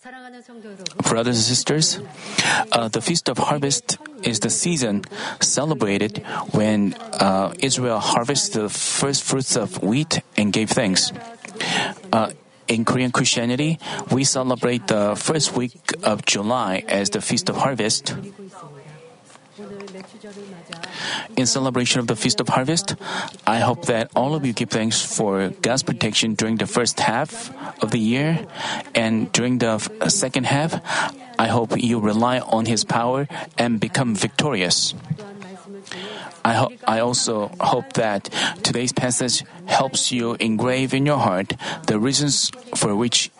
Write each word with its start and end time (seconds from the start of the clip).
Brothers 0.00 1.36
and 1.38 1.44
sisters, 1.44 1.98
uh, 2.70 2.86
the 2.86 3.00
Feast 3.00 3.28
of 3.28 3.38
Harvest 3.38 3.98
is 4.22 4.38
the 4.38 4.48
season 4.48 5.02
celebrated 5.40 6.22
when 6.52 6.94
uh, 6.94 7.52
Israel 7.58 7.98
harvested 7.98 8.62
the 8.62 8.68
first 8.68 9.24
fruits 9.24 9.56
of 9.56 9.82
wheat 9.82 10.20
and 10.36 10.52
gave 10.52 10.70
thanks. 10.70 11.10
Uh, 12.12 12.30
in 12.68 12.84
Korean 12.84 13.10
Christianity, 13.10 13.80
we 14.12 14.22
celebrate 14.22 14.86
the 14.86 15.16
first 15.16 15.56
week 15.56 15.74
of 16.04 16.24
July 16.24 16.84
as 16.86 17.10
the 17.10 17.20
Feast 17.20 17.48
of 17.48 17.56
Harvest. 17.56 18.14
In 21.36 21.46
celebration 21.46 22.00
of 22.00 22.06
the 22.06 22.16
Feast 22.16 22.40
of 22.40 22.48
Harvest, 22.48 22.96
I 23.46 23.60
hope 23.60 23.86
that 23.86 24.10
all 24.14 24.34
of 24.34 24.44
you 24.44 24.52
give 24.52 24.70
thanks 24.70 25.00
for 25.00 25.50
God's 25.62 25.82
protection 25.82 26.34
during 26.34 26.56
the 26.56 26.66
first 26.66 27.00
half 27.00 27.50
of 27.82 27.90
the 27.90 27.98
year, 27.98 28.46
and 28.94 29.30
during 29.32 29.58
the 29.58 29.78
uh, 30.00 30.08
second 30.08 30.46
half, 30.46 30.80
I 31.38 31.46
hope 31.48 31.80
you 31.80 32.00
rely 32.00 32.40
on 32.40 32.66
His 32.66 32.84
power 32.84 33.28
and 33.56 33.78
become 33.80 34.14
victorious. 34.14 34.94
I, 36.44 36.54
ho- 36.54 36.72
I 36.86 37.00
also 37.00 37.50
hope 37.60 37.92
that 37.94 38.30
today's 38.62 38.92
passage 38.92 39.44
helps 39.66 40.12
you 40.12 40.34
engrave 40.40 40.94
in 40.94 41.06
your 41.06 41.18
heart 41.18 41.54
the 41.86 41.98
reasons 41.98 42.50
for 42.74 42.96
which 42.96 43.30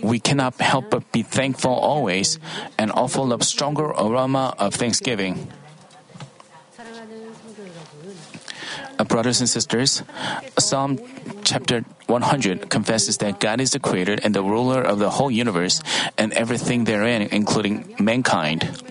we 0.00 0.20
cannot 0.20 0.60
help 0.60 0.90
but 0.90 1.10
be 1.12 1.22
thankful 1.22 1.72
always 1.72 2.38
and 2.78 2.92
offer 2.92 3.32
up 3.32 3.42
stronger 3.42 3.86
aroma 3.86 4.54
of 4.58 4.74
thanksgiving. 4.74 5.48
Brothers 9.04 9.40
and 9.40 9.48
sisters, 9.48 10.02
Psalm 10.58 10.98
chapter 11.44 11.84
100 12.06 12.70
confesses 12.70 13.18
that 13.18 13.40
God 13.40 13.60
is 13.60 13.72
the 13.72 13.80
creator 13.80 14.16
and 14.22 14.34
the 14.34 14.42
ruler 14.42 14.82
of 14.82 14.98
the 14.98 15.10
whole 15.10 15.30
universe 15.30 15.82
and 16.16 16.32
everything 16.32 16.84
therein, 16.84 17.22
including 17.22 17.94
mankind. 17.98 18.82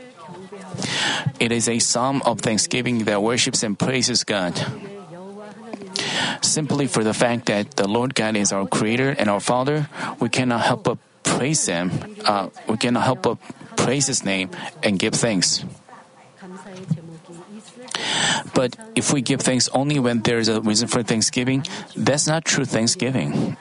It 1.40 1.52
is 1.52 1.68
a 1.70 1.80
psalm 1.80 2.22
of 2.26 2.42
thanksgiving 2.42 3.06
that 3.06 3.22
worships 3.22 3.64
and 3.64 3.78
praises 3.78 4.24
God. 4.24 4.54
Simply 6.42 6.88
for 6.88 7.04
the 7.04 7.14
fact 7.14 7.48
that 7.48 7.76
the 7.76 7.88
Lord 7.88 8.16
God 8.16 8.36
is 8.36 8.52
our 8.52 8.68
creator 8.68 9.10
and 9.18 9.30
our 9.30 9.40
Father, 9.40 9.90
we 10.20 10.30
cannot 10.30 10.62
help 10.62 10.84
but 10.84 10.98
praise 11.24 11.66
Him. 11.66 11.92
Uh, 12.26 12.50
we 12.68 12.78
cannot 12.78 13.04
help 13.04 13.22
but 13.24 13.38
praise 13.76 14.08
His 14.08 14.24
name 14.24 14.50
and 14.84 14.98
give 14.98 15.14
thanks. 15.14 15.64
But 18.54 18.76
if 18.96 19.14
we 19.14 19.22
give 19.22 19.42
thanks 19.42 19.70
only 19.70 20.00
when 20.00 20.22
there 20.22 20.40
is 20.40 20.50
a 20.50 20.62
reason 20.62 20.88
for 20.88 21.04
thanksgiving, 21.04 21.66
that's 21.96 22.28
not 22.28 22.46
true 22.46 22.66
thanksgiving. 22.66 23.58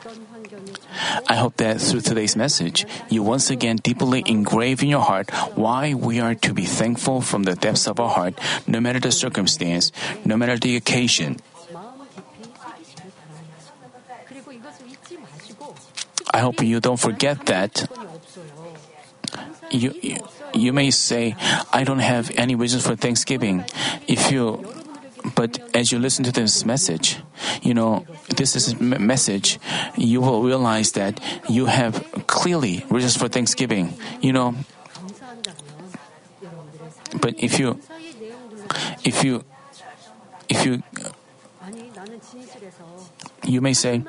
I 1.28 1.37
hope 1.37 1.56
that 1.59 1.81
through 1.81 2.01
today's 2.01 2.37
message, 2.37 2.87
you 3.11 3.23
once 3.23 3.51
again 3.51 3.77
deeply 3.77 4.23
engrave 4.27 4.83
in 4.83 4.89
your 4.89 5.03
heart 5.03 5.31
why 5.55 5.95
we 5.95 6.20
are 6.20 6.34
to 6.34 6.55
be 6.55 6.65
thankful 6.65 7.20
from 7.20 7.43
the 7.43 7.55
depths 7.55 7.87
of 7.87 8.01
our 8.01 8.09
heart, 8.09 8.39
no 8.67 8.81
matter 8.81 9.01
the 9.01 9.12
circumstance, 9.12 9.93
no 10.25 10.37
matter 10.37 10.56
the 10.56 10.77
occasion. 10.77 11.37
I 16.33 16.39
hope 16.41 16.62
you 16.62 16.81
don't 16.81 17.00
forget 17.00 17.47
that. 17.47 17.89
You, 19.71 19.93
you, 20.00 20.19
you 20.57 20.73
may 20.73 20.91
say, 20.91 21.37
I 21.73 21.85
don't 21.85 22.01
have 22.01 22.31
any 22.37 22.55
reasons 22.55 22.87
for 22.87 22.97
Thanksgiving. 22.97 23.65
If 24.09 24.31
you, 24.33 24.65
but 25.35 25.59
as 25.75 25.93
you 25.93 25.99
listen 25.99 26.25
to 26.25 26.33
this 26.33 26.65
message, 26.65 27.19
you 27.62 27.75
know, 27.75 28.07
this 28.37 28.57
is 28.57 28.81
message, 28.81 29.59
you 29.97 30.21
will 30.21 30.43
realize 30.43 30.93
that 30.93 31.21
you 31.49 31.67
have 31.67 32.05
clearly 32.27 32.84
reasons 32.91 33.17
for 33.17 33.29
Thanksgiving. 33.29 33.95
You 34.21 34.33
know, 34.33 34.55
but 37.21 37.34
if 37.39 37.59
you, 37.59 37.81
if 39.05 39.25
you, 39.25 39.45
if 40.49 40.65
you, 40.65 40.83
you 43.45 43.61
may 43.61 43.72
say, 43.72 44.03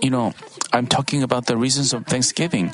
you 0.00 0.10
know, 0.10 0.32
I'm 0.72 0.86
talking 0.86 1.22
about 1.22 1.46
the 1.46 1.56
reasons 1.56 1.92
of 1.92 2.06
Thanksgiving. 2.06 2.72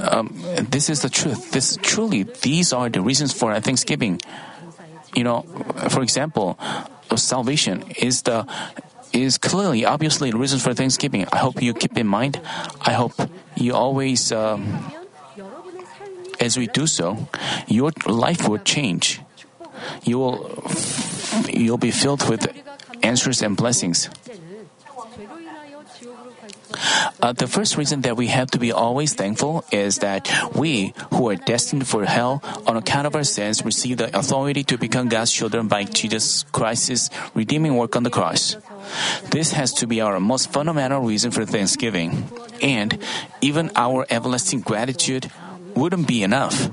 Um, 0.00 0.40
this 0.70 0.88
is 0.90 1.02
the 1.02 1.08
truth. 1.08 1.50
This 1.52 1.76
truly, 1.82 2.24
these 2.42 2.72
are 2.72 2.88
the 2.88 3.00
reasons 3.00 3.32
for 3.32 3.58
Thanksgiving. 3.60 4.20
You 5.14 5.24
know, 5.24 5.42
for 5.88 6.02
example, 6.02 6.58
salvation 7.16 7.84
is 7.98 8.22
the 8.22 8.46
is 9.12 9.38
clearly, 9.38 9.84
obviously, 9.84 10.30
the 10.30 10.36
reason 10.36 10.58
for 10.58 10.74
Thanksgiving. 10.74 11.26
I 11.32 11.38
hope 11.38 11.62
you 11.62 11.72
keep 11.72 11.96
in 11.96 12.06
mind. 12.06 12.40
I 12.82 12.92
hope 12.92 13.14
you 13.56 13.74
always, 13.74 14.30
um, 14.32 14.84
as 16.38 16.58
we 16.58 16.66
do 16.66 16.86
so, 16.86 17.28
your 17.66 17.90
life 18.06 18.46
will 18.46 18.58
change. 18.58 19.20
You 20.04 20.18
will, 20.18 20.62
you'll 21.48 21.78
be 21.78 21.90
filled 21.90 22.28
with 22.28 22.46
answers 23.02 23.42
and 23.42 23.56
blessings. 23.56 24.10
Uh, 27.20 27.32
the 27.32 27.46
first 27.46 27.76
reason 27.76 28.02
that 28.02 28.16
we 28.16 28.28
have 28.28 28.50
to 28.50 28.58
be 28.58 28.72
always 28.72 29.14
thankful 29.14 29.64
is 29.72 29.98
that 29.98 30.30
we, 30.54 30.94
who 31.12 31.28
are 31.28 31.36
destined 31.36 31.86
for 31.86 32.04
hell 32.04 32.42
on 32.66 32.76
account 32.76 33.06
of 33.06 33.14
our 33.14 33.24
sins, 33.24 33.64
receive 33.64 33.98
the 33.98 34.16
authority 34.16 34.62
to 34.64 34.78
become 34.78 35.08
God's 35.08 35.32
children 35.32 35.68
by 35.68 35.84
Jesus 35.84 36.44
Christ's 36.52 37.10
redeeming 37.34 37.76
work 37.76 37.96
on 37.96 38.02
the 38.02 38.10
cross. 38.10 38.56
This 39.30 39.52
has 39.52 39.72
to 39.74 39.86
be 39.86 40.00
our 40.00 40.20
most 40.20 40.52
fundamental 40.52 41.00
reason 41.00 41.30
for 41.30 41.44
thanksgiving. 41.44 42.28
And 42.62 42.98
even 43.40 43.70
our 43.76 44.06
everlasting 44.10 44.60
gratitude 44.60 45.30
wouldn't 45.74 46.08
be 46.08 46.22
enough. 46.22 46.70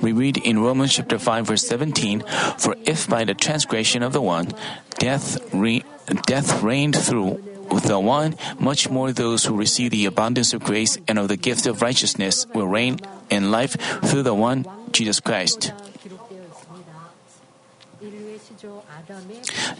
We 0.00 0.12
read 0.12 0.36
in 0.38 0.60
Romans 0.60 0.94
chapter 0.94 1.18
5 1.18 1.46
verse 1.46 1.66
17, 1.66 2.22
For 2.58 2.76
if 2.84 3.08
by 3.08 3.24
the 3.24 3.34
transgression 3.34 4.02
of 4.02 4.12
the 4.12 4.22
one, 4.22 4.52
death, 4.98 5.38
re- 5.52 5.84
death 6.26 6.62
reigned 6.62 6.96
through 6.96 7.42
the 7.84 7.98
one, 7.98 8.36
much 8.58 8.88
more 8.88 9.12
those 9.12 9.44
who 9.44 9.56
receive 9.56 9.90
the 9.90 10.06
abundance 10.06 10.52
of 10.52 10.62
grace 10.64 10.98
and 11.06 11.18
of 11.18 11.28
the 11.28 11.36
gift 11.36 11.66
of 11.66 11.82
righteousness 11.82 12.46
will 12.54 12.66
reign 12.66 12.98
in 13.30 13.50
life 13.50 13.76
through 14.04 14.22
the 14.22 14.34
one, 14.34 14.66
Jesus 14.92 15.20
Christ. 15.20 15.72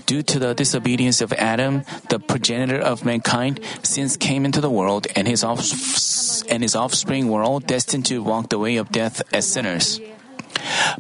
Due 0.06 0.22
to 0.22 0.39
the 0.39 0.55
disobedience 0.55 1.21
of 1.21 1.33
Adam, 1.34 1.84
the 2.09 2.19
progenitor 2.19 2.78
of 2.81 3.05
mankind, 3.05 3.61
sins 3.83 4.16
came 4.16 4.44
into 4.44 4.61
the 4.61 4.71
world, 4.71 5.06
and 5.15 5.28
his, 5.28 5.44
offs- 5.44 6.43
and 6.49 6.62
his 6.62 6.75
offspring 6.75 7.28
were 7.28 7.43
all 7.43 7.61
destined 7.61 8.06
to 8.06 8.22
walk 8.22 8.49
the 8.49 8.59
way 8.59 8.77
of 8.77 8.91
death 8.91 9.22
as 9.33 9.47
sinners. 9.47 10.00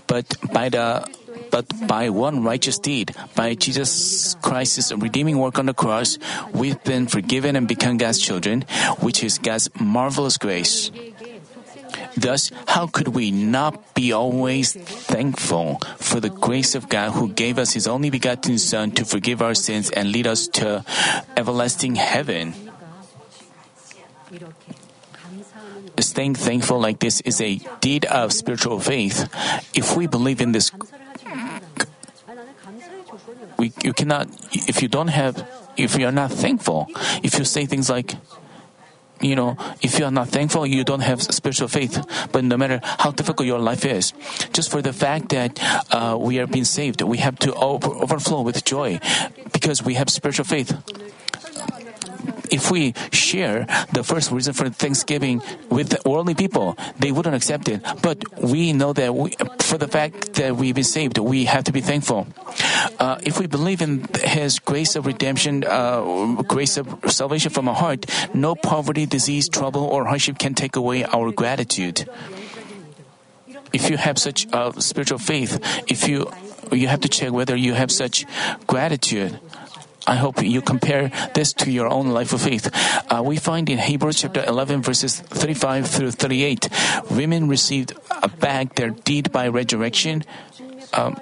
But 0.06 0.36
by 0.52 0.68
the 0.68 1.04
but 1.50 1.64
by 1.86 2.10
one 2.10 2.42
righteous 2.42 2.78
deed, 2.78 3.14
by 3.34 3.54
Jesus 3.54 4.36
Christ's 4.42 4.92
redeeming 4.92 5.38
work 5.38 5.58
on 5.58 5.66
the 5.66 5.72
cross, 5.72 6.18
we've 6.52 6.82
been 6.84 7.06
forgiven 7.06 7.56
and 7.56 7.66
become 7.66 7.96
God's 7.96 8.18
children, 8.18 8.64
which 9.00 9.24
is 9.24 9.38
God's 9.38 9.70
marvelous 9.80 10.36
grace. 10.36 10.90
Thus, 12.18 12.50
how 12.66 12.86
could 12.86 13.08
we 13.08 13.30
not 13.30 13.94
be 13.94 14.12
always 14.12 14.72
thankful 14.74 15.78
for 15.96 16.18
the 16.20 16.30
grace 16.30 16.74
of 16.74 16.88
God 16.88 17.12
who 17.12 17.30
gave 17.30 17.58
us 17.58 17.72
His 17.72 17.86
only 17.86 18.10
begotten 18.10 18.58
Son 18.58 18.90
to 18.92 19.04
forgive 19.04 19.40
our 19.40 19.54
sins 19.54 19.90
and 19.90 20.10
lead 20.10 20.26
us 20.26 20.48
to 20.58 20.84
everlasting 21.36 21.94
heaven? 21.94 22.54
Staying 26.00 26.34
thankful 26.34 26.80
like 26.80 26.98
this 26.98 27.20
is 27.22 27.40
a 27.40 27.60
deed 27.80 28.04
of 28.06 28.32
spiritual 28.32 28.80
faith. 28.80 29.28
If 29.74 29.96
we 29.96 30.06
believe 30.06 30.40
in 30.40 30.52
this, 30.52 30.72
we, 33.58 33.72
you 33.82 33.92
cannot, 33.92 34.28
if 34.52 34.82
you 34.82 34.88
don't 34.88 35.08
have, 35.08 35.46
if 35.76 35.98
you 35.98 36.06
are 36.06 36.12
not 36.12 36.32
thankful, 36.32 36.86
if 37.22 37.38
you 37.38 37.44
say 37.44 37.66
things 37.66 37.90
like, 37.90 38.14
you 39.20 39.36
know, 39.36 39.56
if 39.82 39.98
you 39.98 40.04
are 40.04 40.10
not 40.10 40.28
thankful, 40.28 40.66
you 40.66 40.84
don't 40.84 41.00
have 41.00 41.22
spiritual 41.22 41.68
faith. 41.68 42.04
But 42.32 42.44
no 42.44 42.56
matter 42.56 42.80
how 42.82 43.10
difficult 43.10 43.46
your 43.46 43.58
life 43.58 43.84
is, 43.84 44.12
just 44.52 44.70
for 44.70 44.82
the 44.82 44.92
fact 44.92 45.30
that 45.30 45.58
uh, 45.92 46.16
we 46.18 46.38
are 46.38 46.46
being 46.46 46.64
saved, 46.64 47.02
we 47.02 47.18
have 47.18 47.38
to 47.40 47.54
over- 47.54 47.94
overflow 47.94 48.42
with 48.42 48.64
joy 48.64 49.00
because 49.52 49.82
we 49.82 49.94
have 49.94 50.10
spiritual 50.10 50.44
faith. 50.44 50.76
If 52.50 52.70
we 52.70 52.94
share 53.12 53.66
the 53.92 54.02
first 54.02 54.30
reason 54.32 54.54
for 54.54 54.70
Thanksgiving 54.70 55.42
with 55.68 55.94
worldly 56.06 56.34
people, 56.34 56.78
they 56.98 57.12
wouldn't 57.12 57.34
accept 57.34 57.68
it. 57.68 57.82
But 58.02 58.24
we 58.40 58.72
know 58.72 58.94
that 58.94 59.14
we, 59.14 59.36
for 59.60 59.76
the 59.76 59.88
fact 59.88 60.34
that 60.34 60.56
we've 60.56 60.74
been 60.74 60.84
saved, 60.84 61.18
we 61.18 61.44
have 61.44 61.64
to 61.64 61.72
be 61.72 61.82
thankful. 61.82 62.26
Uh, 62.98 63.18
if 63.22 63.38
we 63.38 63.46
believe 63.46 63.82
in 63.82 64.06
His 64.22 64.58
grace 64.58 64.96
of 64.96 65.06
redemption, 65.06 65.64
uh, 65.64 66.42
grace 66.42 66.76
of 66.76 66.98
salvation 67.08 67.50
from 67.50 67.68
our 67.68 67.74
heart, 67.74 68.06
no 68.34 68.54
poverty, 68.54 69.06
disease, 69.06 69.48
trouble, 69.48 69.84
or 69.84 70.06
hardship 70.06 70.38
can 70.38 70.54
take 70.54 70.76
away 70.76 71.04
our 71.04 71.32
gratitude. 71.32 72.08
If 73.72 73.90
you 73.90 73.96
have 73.96 74.18
such 74.18 74.46
uh, 74.52 74.72
spiritual 74.80 75.18
faith, 75.18 75.60
if 75.86 76.08
you 76.08 76.30
you 76.72 76.88
have 76.88 77.00
to 77.00 77.08
check 77.08 77.32
whether 77.32 77.56
you 77.56 77.74
have 77.74 77.90
such 77.90 78.26
gratitude. 78.66 79.40
I 80.06 80.16
hope 80.16 80.42
you 80.42 80.62
compare 80.62 81.12
this 81.34 81.52
to 81.64 81.70
your 81.70 81.86
own 81.86 82.08
life 82.08 82.32
of 82.32 82.40
faith. 82.40 82.70
Uh, 83.12 83.22
we 83.22 83.36
find 83.36 83.68
in 83.68 83.78
Hebrews 83.78 84.22
chapter 84.22 84.42
11 84.42 84.82
verses 84.82 85.20
35 85.20 85.86
through 85.86 86.10
38, 86.12 86.68
women 87.10 87.48
received 87.48 87.92
back 88.40 88.74
their 88.74 88.90
deed 88.90 89.30
by 89.32 89.48
resurrection. 89.48 90.24
Um, 90.94 91.20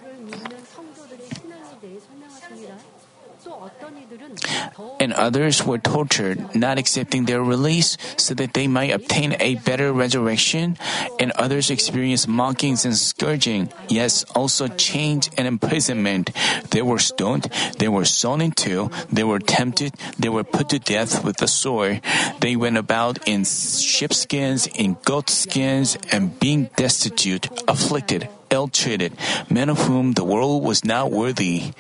and 5.01 5.13
others 5.13 5.65
were 5.65 5.79
tortured, 5.79 6.55
not 6.55 6.79
accepting 6.79 7.25
their 7.25 7.43
release 7.43 7.97
so 8.17 8.35
that 8.35 8.55
they 8.55 8.67
might 8.67 8.91
obtain 8.91 9.37
a 9.41 9.57
better 9.57 9.93
resurrection, 9.93 10.77
and 11.21 11.33
others 11.33 11.71
experienced 11.71 12.29
mockings 12.29 12.85
and 12.85 12.97
scourging, 12.97 13.71
yes, 13.89 14.25
also 14.35 14.69
chains 14.69 15.31
and 15.37 15.47
imprisonment. 15.47 16.31
They 16.71 16.83
were 16.83 16.99
stoned, 16.99 17.45
they 17.79 17.89
were 17.89 18.05
sawn 18.05 18.41
in 18.41 18.53
two, 18.53 18.91
they 19.11 19.25
were 19.25 19.39
tempted, 19.39 19.95
they 20.19 20.29
were 20.29 20.45
put 20.45 20.69
to 20.71 20.79
death 20.79 21.25
with 21.25 21.37
the 21.39 21.49
sword. 21.49 22.01
They 22.41 22.57
went 22.57 22.77
about 22.77 23.27
in 23.29 23.45
sheepskins, 23.45 24.67
in 24.67 24.97
goat 25.05 25.31
skins, 25.31 25.97
and 26.11 26.39
being 26.39 26.71
destitute, 26.77 27.49
afflicted, 27.69 28.29
ill 28.51 28.69
treated, 28.69 29.13
men 29.51 29.69
of 29.69 29.79
whom 29.87 30.13
the 30.13 30.25
world 30.25 30.63
was 30.63 30.85
not 30.85 31.11
worthy, 31.11 31.73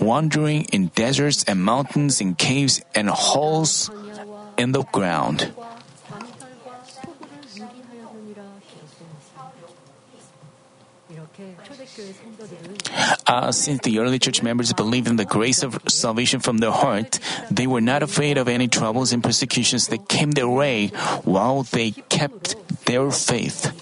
wandering 0.00 0.64
in 0.72 0.88
deserts 0.94 1.44
and 1.44 1.62
mountains, 1.62 2.20
in 2.20 2.34
caves 2.34 2.80
and 2.94 3.08
holes 3.08 3.90
in 4.58 4.72
the 4.72 4.82
ground. 4.92 5.52
Uh, 13.26 13.52
since 13.52 13.80
the 13.82 13.98
early 13.98 14.18
church 14.18 14.42
members 14.42 14.72
believed 14.72 15.08
in 15.08 15.16
the 15.16 15.24
grace 15.24 15.62
of 15.62 15.78
salvation 15.88 16.40
from 16.40 16.58
their 16.58 16.70
heart, 16.70 17.18
they 17.50 17.66
were 17.66 17.80
not 17.80 18.02
afraid 18.02 18.38
of 18.38 18.48
any 18.48 18.68
troubles 18.68 19.12
and 19.12 19.22
persecutions 19.22 19.88
that 19.88 20.08
came 20.08 20.30
their 20.32 20.48
way 20.48 20.88
while 21.24 21.62
they 21.64 21.90
kept 22.08 22.56
their 22.86 23.10
faith. 23.10 23.81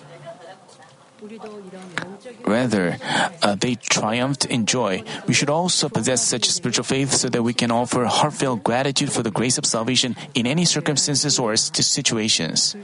Rather, 2.44 2.98
uh, 3.42 3.54
they 3.54 3.74
triumphed 3.76 4.44
in 4.44 4.66
joy. 4.66 5.02
We 5.26 5.34
should 5.34 5.50
also 5.50 5.88
possess 5.88 6.22
such 6.22 6.48
spiritual 6.50 6.84
faith 6.84 7.12
so 7.12 7.28
that 7.28 7.42
we 7.42 7.54
can 7.54 7.70
offer 7.70 8.04
heartfelt 8.04 8.62
gratitude 8.62 9.12
for 9.12 9.22
the 9.22 9.30
grace 9.30 9.58
of 9.58 9.64
salvation 9.64 10.16
in 10.34 10.46
any 10.46 10.64
circumstances 10.64 11.38
or 11.38 11.56
situations. 11.56 12.76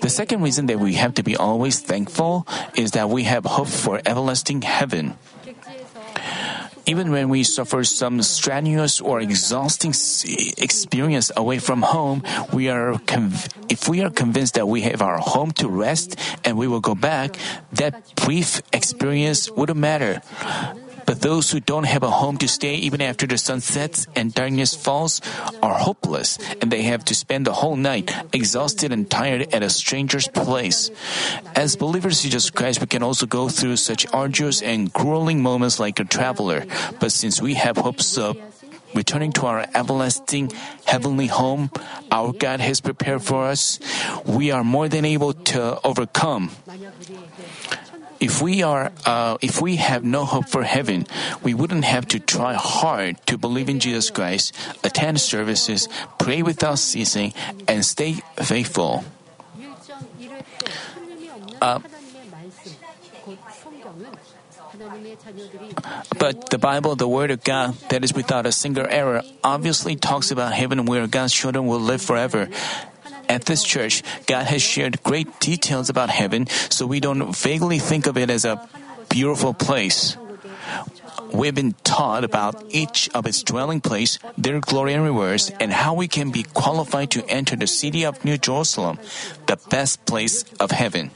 The 0.00 0.08
second 0.08 0.42
reason 0.42 0.66
that 0.66 0.80
we 0.80 0.94
have 0.94 1.14
to 1.14 1.22
be 1.22 1.36
always 1.36 1.80
thankful 1.80 2.46
is 2.74 2.92
that 2.92 3.10
we 3.10 3.24
have 3.24 3.44
hope 3.44 3.68
for 3.68 4.00
everlasting 4.06 4.62
heaven. 4.62 5.18
Even 6.86 7.10
when 7.10 7.28
we 7.28 7.42
suffer 7.42 7.82
some 7.82 8.22
strenuous 8.22 9.00
or 9.00 9.20
exhausting 9.20 9.90
experience 10.56 11.32
away 11.36 11.58
from 11.58 11.82
home, 11.82 12.22
we 12.52 12.68
are 12.68 12.94
conv- 13.10 13.50
if 13.68 13.88
we 13.88 14.02
are 14.02 14.10
convinced 14.10 14.54
that 14.54 14.68
we 14.68 14.82
have 14.82 15.02
our 15.02 15.18
home 15.18 15.50
to 15.58 15.68
rest 15.68 16.14
and 16.44 16.56
we 16.56 16.68
will 16.68 16.80
go 16.80 16.94
back, 16.94 17.36
that 17.72 18.14
brief 18.14 18.62
experience 18.72 19.50
wouldn't 19.50 19.78
matter. 19.78 20.22
But 21.06 21.22
those 21.22 21.50
who 21.50 21.60
don't 21.60 21.86
have 21.86 22.02
a 22.02 22.10
home 22.10 22.36
to 22.38 22.48
stay 22.48 22.74
even 22.74 23.00
after 23.00 23.26
the 23.26 23.38
sun 23.38 23.60
sets 23.60 24.06
and 24.14 24.34
darkness 24.34 24.74
falls 24.74 25.22
are 25.62 25.78
hopeless, 25.78 26.38
and 26.60 26.70
they 26.70 26.82
have 26.82 27.04
to 27.06 27.14
spend 27.14 27.46
the 27.46 27.54
whole 27.54 27.76
night 27.76 28.10
exhausted 28.32 28.92
and 28.92 29.08
tired 29.08 29.54
at 29.54 29.62
a 29.62 29.70
stranger's 29.70 30.28
place. 30.28 30.90
As 31.54 31.76
believers 31.76 32.24
in 32.24 32.30
Jesus 32.30 32.50
Christ, 32.50 32.80
we 32.80 32.86
can 32.86 33.02
also 33.02 33.26
go 33.26 33.48
through 33.48 33.76
such 33.76 34.06
arduous 34.12 34.60
and 34.60 34.92
grueling 34.92 35.42
moments 35.42 35.78
like 35.78 36.00
a 36.00 36.04
traveler. 36.04 36.66
But 37.00 37.12
since 37.12 37.40
we 37.40 37.54
have 37.54 37.76
hopes 37.76 38.18
of 38.18 38.36
returning 38.94 39.30
to 39.30 39.46
our 39.46 39.66
everlasting 39.74 40.50
heavenly 40.86 41.26
home 41.26 41.70
our 42.10 42.32
God 42.32 42.60
has 42.60 42.80
prepared 42.80 43.22
for 43.22 43.44
us, 43.46 43.78
we 44.24 44.50
are 44.50 44.64
more 44.64 44.88
than 44.88 45.04
able 45.04 45.32
to 45.52 45.78
overcome. 45.84 46.50
If 48.20 48.40
we 48.40 48.62
are, 48.62 48.92
uh, 49.04 49.36
if 49.42 49.60
we 49.60 49.76
have 49.76 50.04
no 50.04 50.24
hope 50.24 50.48
for 50.48 50.62
heaven, 50.62 51.06
we 51.42 51.54
wouldn't 51.54 51.84
have 51.84 52.06
to 52.08 52.18
try 52.18 52.54
hard 52.54 53.24
to 53.26 53.36
believe 53.36 53.68
in 53.68 53.80
Jesus 53.80 54.10
Christ, 54.10 54.54
attend 54.82 55.20
services, 55.20 55.88
pray 56.18 56.42
without 56.42 56.78
ceasing, 56.78 57.32
and 57.68 57.84
stay 57.84 58.14
faithful. 58.36 59.04
Uh, 61.60 61.80
but 66.18 66.50
the 66.50 66.58
Bible, 66.58 66.96
the 66.96 67.08
Word 67.08 67.30
of 67.30 67.42
God, 67.44 67.74
that 67.88 68.04
is 68.04 68.12
without 68.12 68.46
a 68.46 68.52
single 68.52 68.86
error, 68.88 69.22
obviously 69.42 69.96
talks 69.96 70.30
about 70.30 70.52
heaven 70.52 70.84
where 70.84 71.06
God's 71.06 71.32
children 71.32 71.66
will 71.66 71.80
live 71.80 72.02
forever. 72.02 72.48
At 73.28 73.46
this 73.46 73.64
church, 73.64 74.02
God 74.26 74.46
has 74.46 74.62
shared 74.62 75.02
great 75.02 75.40
details 75.40 75.90
about 75.90 76.10
heaven, 76.10 76.46
so 76.70 76.86
we 76.86 77.00
don't 77.00 77.34
vaguely 77.34 77.78
think 77.78 78.06
of 78.06 78.16
it 78.16 78.30
as 78.30 78.44
a 78.44 78.60
beautiful 79.08 79.54
place. 79.54 80.16
We've 81.32 81.54
been 81.54 81.74
taught 81.82 82.24
about 82.24 82.62
each 82.70 83.10
of 83.12 83.26
its 83.26 83.42
dwelling 83.42 83.80
place, 83.80 84.18
their 84.38 84.60
glory 84.60 84.94
and 84.94 85.02
rewards, 85.02 85.50
and 85.58 85.72
how 85.72 85.94
we 85.94 86.08
can 86.08 86.30
be 86.30 86.44
qualified 86.54 87.10
to 87.12 87.26
enter 87.28 87.56
the 87.56 87.66
city 87.66 88.04
of 88.04 88.24
New 88.24 88.38
Jerusalem, 88.38 88.98
the 89.46 89.58
best 89.68 90.04
place 90.06 90.44
of 90.60 90.70
heaven. 90.70 91.10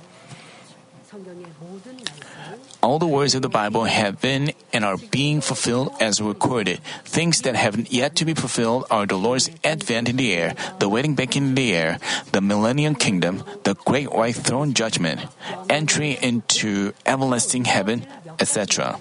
All 2.82 2.98
the 2.98 3.06
words 3.06 3.34
of 3.34 3.42
the 3.42 3.48
Bible 3.48 3.84
have 3.84 4.20
been 4.22 4.52
and 4.72 4.84
are 4.84 4.96
being 4.96 5.42
fulfilled 5.42 5.92
as 6.00 6.20
recorded. 6.20 6.80
Things 7.04 7.42
that 7.42 7.54
have 7.54 7.76
yet 7.92 8.16
to 8.16 8.24
be 8.24 8.32
fulfilled 8.32 8.86
are 8.90 9.04
the 9.04 9.16
Lord's 9.16 9.50
advent 9.62 10.08
in 10.08 10.16
the 10.16 10.32
air, 10.32 10.54
the 10.78 10.88
wedding 10.88 11.14
banquet 11.14 11.36
in 11.36 11.54
the 11.54 11.74
air, 11.74 11.98
the 12.32 12.40
millennium 12.40 12.94
kingdom, 12.94 13.44
the 13.64 13.74
great 13.74 14.10
white 14.10 14.34
throne 14.34 14.72
judgment, 14.72 15.20
entry 15.68 16.18
into 16.22 16.92
everlasting 17.04 17.66
heaven, 17.66 18.06
etc. 18.38 18.98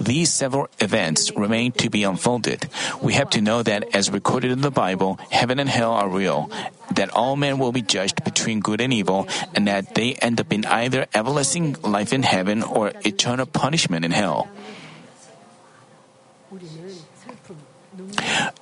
These 0.00 0.32
several 0.32 0.68
events 0.78 1.30
remain 1.36 1.72
to 1.72 1.90
be 1.90 2.04
unfolded. 2.04 2.68
We 3.00 3.14
have 3.14 3.30
to 3.30 3.40
know 3.40 3.62
that, 3.62 3.94
as 3.94 4.10
recorded 4.10 4.50
in 4.50 4.60
the 4.60 4.70
Bible, 4.70 5.18
heaven 5.30 5.58
and 5.58 5.68
hell 5.68 5.92
are 5.92 6.08
real, 6.08 6.50
that 6.94 7.10
all 7.10 7.36
men 7.36 7.58
will 7.58 7.72
be 7.72 7.82
judged 7.82 8.24
between 8.24 8.60
good 8.60 8.80
and 8.80 8.92
evil, 8.92 9.28
and 9.54 9.66
that 9.68 9.94
they 9.94 10.14
end 10.14 10.40
up 10.40 10.52
in 10.52 10.64
either 10.66 11.06
everlasting 11.14 11.76
life 11.82 12.12
in 12.12 12.22
heaven 12.22 12.62
or 12.62 12.92
eternal 13.04 13.46
punishment 13.46 14.04
in 14.04 14.10
hell. 14.10 14.48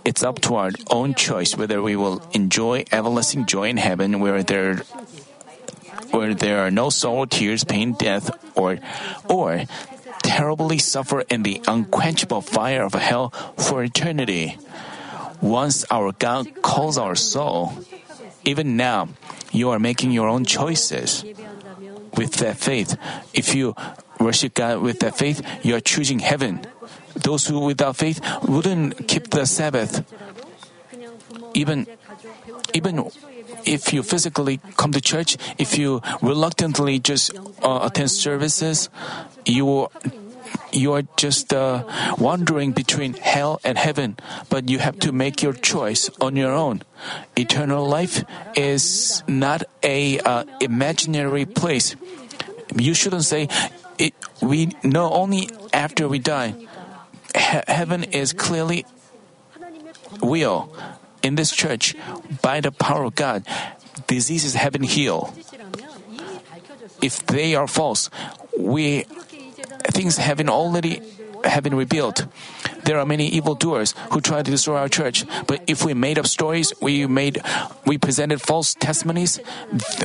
It's 0.04 0.22
up 0.22 0.40
to 0.42 0.56
our 0.56 0.70
own 0.90 1.14
choice 1.14 1.56
whether 1.56 1.82
we 1.82 1.96
will 1.96 2.22
enjoy 2.32 2.84
everlasting 2.90 3.46
joy 3.46 3.68
in 3.68 3.76
heaven 3.76 4.20
where 4.20 4.42
there 4.42 4.82
where 6.10 6.34
there 6.34 6.60
are 6.64 6.70
no 6.70 6.88
sorrow, 6.90 7.26
tears, 7.26 7.64
pain, 7.64 7.92
death, 7.92 8.30
or 8.56 8.78
or 9.28 9.64
terribly 10.28 10.76
suffer 10.76 11.24
in 11.32 11.42
the 11.42 11.62
unquenchable 11.66 12.42
fire 12.42 12.84
of 12.84 12.92
hell 12.92 13.30
for 13.56 13.82
eternity. 13.82 14.58
Once 15.40 15.88
our 15.90 16.12
God 16.12 16.60
calls 16.60 16.98
our 17.00 17.16
soul, 17.16 17.72
even 18.44 18.76
now, 18.76 19.08
you 19.52 19.70
are 19.70 19.80
making 19.80 20.12
your 20.12 20.28
own 20.28 20.44
choices. 20.44 21.24
With 22.12 22.44
that 22.44 22.60
faith, 22.60 22.98
if 23.32 23.54
you 23.54 23.72
worship 24.20 24.52
God 24.52 24.84
with 24.84 25.00
that 25.00 25.16
faith, 25.16 25.40
you 25.64 25.74
are 25.76 25.80
choosing 25.80 26.18
heaven. 26.18 26.60
Those 27.16 27.46
who 27.48 27.60
without 27.60 27.96
faith 27.96 28.20
wouldn't 28.44 29.08
keep 29.08 29.30
the 29.30 29.46
Sabbath. 29.46 30.04
Even, 31.54 31.86
even 32.74 33.08
if 33.64 33.92
you 33.92 34.02
physically 34.02 34.60
come 34.76 34.92
to 34.92 35.00
church, 35.00 35.36
if 35.56 35.78
you 35.78 36.02
reluctantly 36.20 36.98
just 36.98 37.32
uh, 37.62 37.88
attend 37.88 38.10
services, 38.10 38.90
you 39.48 39.88
you 40.72 40.92
are 40.92 41.02
just 41.16 41.52
uh, 41.52 41.82
wandering 42.18 42.72
between 42.72 43.14
hell 43.14 43.60
and 43.64 43.76
heaven, 43.78 44.16
but 44.48 44.68
you 44.68 44.78
have 44.78 44.98
to 45.00 45.12
make 45.12 45.42
your 45.42 45.52
choice 45.52 46.10
on 46.20 46.36
your 46.36 46.52
own. 46.52 46.82
Eternal 47.36 47.86
life 47.88 48.24
is 48.54 49.22
not 49.26 49.64
a 49.82 50.20
uh, 50.20 50.44
imaginary 50.60 51.44
place. 51.46 51.96
You 52.76 52.92
shouldn't 52.92 53.24
say 53.24 53.48
it, 53.98 54.14
we 54.40 54.76
know 54.84 55.10
only 55.10 55.48
after 55.72 56.06
we 56.08 56.18
die. 56.18 56.54
He- 57.34 57.64
heaven 57.66 58.04
is 58.04 58.32
clearly 58.32 58.84
real. 60.22 60.68
In 61.22 61.34
this 61.34 61.50
church, 61.50 61.96
by 62.42 62.60
the 62.60 62.70
power 62.70 63.04
of 63.04 63.14
God, 63.16 63.44
diseases 64.06 64.54
have 64.54 64.72
been 64.72 64.84
healed. 64.86 65.32
If 67.02 67.26
they 67.26 67.54
are 67.54 67.66
false, 67.66 68.10
we 68.58 69.06
things 69.84 70.16
have 70.18 70.36
been 70.36 70.48
already 70.48 71.02
have 71.44 71.62
been 71.62 71.74
revealed. 71.74 72.26
There 72.84 72.98
are 72.98 73.06
many 73.06 73.28
evildoers 73.28 73.94
who 74.10 74.20
try 74.20 74.42
to 74.42 74.50
destroy 74.50 74.76
our 74.76 74.88
church, 74.88 75.24
but 75.46 75.62
if 75.66 75.84
we 75.84 75.94
made 75.94 76.18
up 76.18 76.26
stories, 76.26 76.72
we 76.80 77.06
made, 77.06 77.40
we 77.86 77.98
presented 77.98 78.40
false 78.40 78.74
testimonies, 78.74 79.40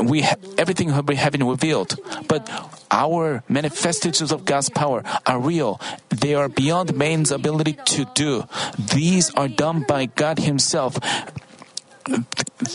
we 0.02 0.24
everything 0.58 0.90
have 0.90 1.06
been 1.06 1.48
revealed. 1.48 1.98
But 2.28 2.50
our 2.92 3.44
manifestations 3.50 4.32
of 4.32 4.46
God's 4.46 4.70
power 4.70 5.04
are 5.26 5.40
real. 5.40 5.80
They 6.10 6.36
are 6.36 6.50
beyond 6.50 6.96
man's 6.96 7.32
ability 7.32 7.78
to 7.98 8.06
do. 8.14 8.46
These 8.78 9.34
are 9.34 9.48
done 9.48 9.86
by 9.88 10.08
God 10.08 10.40
Himself 10.40 11.00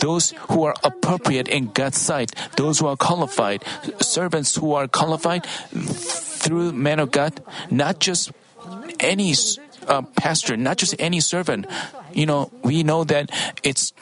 those 0.01 0.31
who 0.49 0.63
are 0.63 0.73
appropriate 0.83 1.47
in 1.47 1.67
God's 1.67 1.99
sight, 2.01 2.33
those 2.57 2.79
who 2.79 2.87
are 2.87 2.97
qualified, 2.97 3.63
servants 4.01 4.55
who 4.55 4.73
are 4.73 4.87
qualified 4.87 5.45
through 6.39 6.71
man 6.71 6.99
of 6.99 7.11
God, 7.11 7.43
not 7.69 7.99
just 7.99 8.31
any 8.99 9.35
uh, 9.87 10.01
pastor, 10.15 10.55
not 10.55 10.77
just 10.77 10.95
any 10.99 11.19
servant. 11.19 11.67
You 12.13 12.25
know, 12.25 12.51
we 12.63 12.83
know 12.83 13.03
that 13.03 13.29
it's 13.63 13.93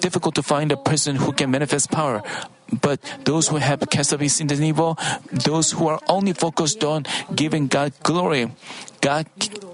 difficult 0.00 0.34
to 0.34 0.42
find 0.42 0.72
a 0.72 0.76
person 0.76 1.16
who 1.16 1.32
can 1.32 1.50
manifest 1.50 1.90
power. 1.90 2.22
But 2.72 3.00
those 3.24 3.48
who 3.48 3.56
have 3.56 3.84
cast 3.90 4.12
away 4.12 4.28
sin 4.28 4.50
and 4.50 4.64
evil, 4.64 4.98
those 5.30 5.72
who 5.72 5.88
are 5.88 6.00
only 6.08 6.32
focused 6.32 6.82
on 6.82 7.04
giving 7.34 7.68
God 7.68 7.92
glory, 8.02 8.50
God 9.00 9.26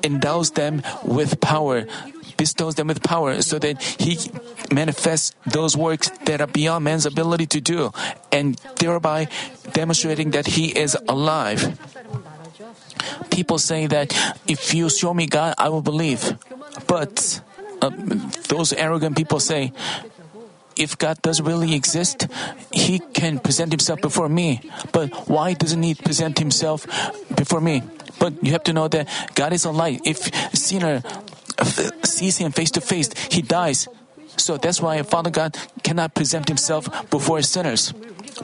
endows 0.02 0.52
them 0.52 0.82
with 1.04 1.40
power, 1.40 1.86
bestows 2.38 2.76
them 2.76 2.86
with 2.86 3.02
power 3.02 3.42
so 3.42 3.58
that 3.58 3.82
He 3.82 4.16
manifests 4.72 5.34
those 5.44 5.76
works 5.76 6.08
that 6.24 6.40
are 6.40 6.46
beyond 6.46 6.86
man's 6.86 7.04
ability 7.04 7.46
to 7.52 7.60
do, 7.60 7.92
and 8.32 8.56
thereby 8.78 9.28
demonstrating 9.74 10.30
that 10.30 10.56
He 10.56 10.72
is 10.72 10.96
alive. 11.08 11.76
People 13.28 13.58
say 13.58 13.86
that 13.86 14.14
if 14.46 14.72
you 14.72 14.88
show 14.88 15.12
me 15.12 15.26
God, 15.26 15.54
I 15.58 15.68
will 15.68 15.82
believe. 15.82 16.38
But 16.86 17.42
uh, 17.82 17.90
those 18.48 18.72
arrogant 18.72 19.16
people 19.16 19.40
say, 19.40 19.72
if 20.78 20.96
God 20.96 21.20
does 21.22 21.42
really 21.42 21.74
exist, 21.74 22.28
He 22.70 23.00
can 23.00 23.38
present 23.38 23.72
Himself 23.72 24.00
before 24.00 24.28
me. 24.28 24.62
But 24.92 25.28
why 25.28 25.54
doesn't 25.54 25.82
He 25.82 25.94
present 25.94 26.38
Himself 26.38 26.86
before 27.34 27.60
me? 27.60 27.82
But 28.18 28.42
you 28.42 28.52
have 28.52 28.64
to 28.64 28.72
know 28.72 28.88
that 28.88 29.08
God 29.34 29.52
is 29.52 29.64
a 29.64 29.70
light. 29.70 30.00
If 30.04 30.30
sinner 30.54 31.02
sees 32.04 32.38
Him 32.38 32.52
face 32.52 32.70
to 32.72 32.80
face, 32.80 33.10
he 33.30 33.42
dies. 33.42 33.88
So 34.36 34.56
that's 34.56 34.80
why 34.80 35.02
Father 35.02 35.30
God 35.30 35.56
cannot 35.82 36.14
present 36.14 36.48
Himself 36.48 36.88
before 37.10 37.42
sinners. 37.42 37.92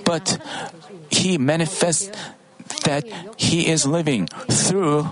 But 0.04 0.38
He 1.10 1.38
manifests 1.38 2.10
that 2.84 3.04
He 3.36 3.68
is 3.68 3.86
living 3.86 4.26
through 4.48 5.08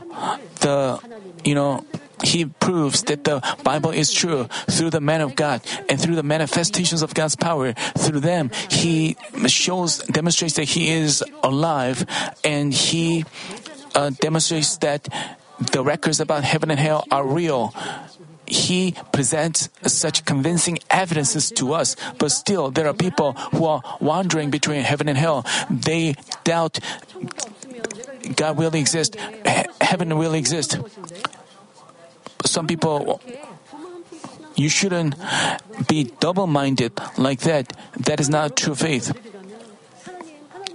the, 0.61 0.99
you 1.45 1.55
know, 1.55 1.85
he 2.23 2.47
proves 2.47 3.03
that 3.05 3.25
the 3.25 3.43
Bible 3.65 3.91
is 3.91 4.13
true 4.13 4.45
through 4.71 4.91
the 4.91 5.01
man 5.01 5.21
of 5.21 5.35
God 5.35 5.61
and 5.89 6.01
through 6.01 6.15
the 6.15 6.23
manifestations 6.23 7.03
of 7.03 7.15
God's 7.15 7.37
power. 7.37 7.73
Through 7.73 8.21
them, 8.21 8.51
he 8.71 9.17
shows, 9.47 9.99
demonstrates 9.99 10.55
that 10.55 10.69
he 10.69 10.91
is 10.91 11.25
alive 11.43 12.07
and 12.45 12.73
he 12.73 13.25
uh, 13.95 14.11
demonstrates 14.21 14.77
that 14.79 15.09
the 15.59 15.83
records 15.83 16.21
about 16.21 16.45
heaven 16.45 16.71
and 16.71 16.81
hell 16.81 17.05
are 17.11 17.27
real. 17.27 17.75
He 18.47 18.95
presents 19.13 19.69
such 19.87 20.25
convincing 20.25 20.79
evidences 20.91 21.51
to 21.53 21.73
us, 21.73 21.97
but 22.19 22.31
still 22.33 22.71
there 22.71 22.87
are 22.87 22.95
people 22.95 23.33
who 23.53 23.67
are 23.67 23.83
wandering 24.01 24.51
between 24.51 24.83
heaven 24.83 25.09
and 25.09 25.17
hell. 25.17 25.47
They 25.71 26.17
doubt 26.45 26.81
God 28.37 28.59
really 28.59 28.81
exists, 28.81 29.17
heaven 29.81 30.13
really 30.13 30.39
exists 30.39 30.77
some 32.47 32.67
people 32.67 33.21
you 34.57 34.69
shouldn't 34.69 35.17
be 35.89 36.13
double 36.21 36.47
minded 36.47 36.93
like 37.17 37.41
that. 37.41 37.73
That 37.97 38.21
is 38.21 38.29
not 38.29 38.57
true 38.57 38.75
faith. 38.75 39.13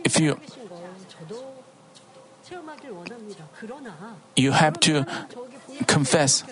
If 0.04 0.20
you 0.20 0.40
you 4.36 4.52
have 4.52 4.80
to 4.82 5.06
confess. 5.88 6.44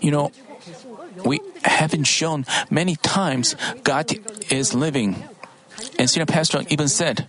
You 0.00 0.10
know, 0.10 0.30
we 1.24 1.40
haven't 1.64 2.04
shown 2.04 2.46
many 2.70 2.96
times 2.96 3.56
God 3.82 4.12
is 4.50 4.74
living. 4.74 5.24
And 5.98 6.08
Senior 6.08 6.26
Pastor 6.26 6.62
even 6.68 6.88
said, 6.88 7.28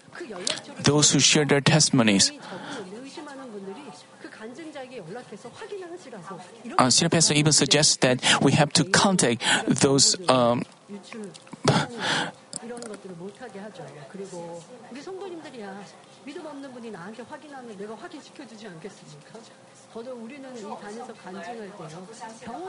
those 0.79 1.11
who 1.11 1.19
share 1.19 1.45
their 1.45 1.61
testimonies, 1.61 2.31
uh, 6.77 6.89
Senior 6.89 7.09
Pastor 7.09 7.33
even 7.33 7.51
suggests 7.51 7.97
that 7.97 8.21
we 8.41 8.51
have 8.53 8.71
to 8.73 8.83
contact 8.83 9.43
those. 9.67 10.15
Um, 10.29 10.63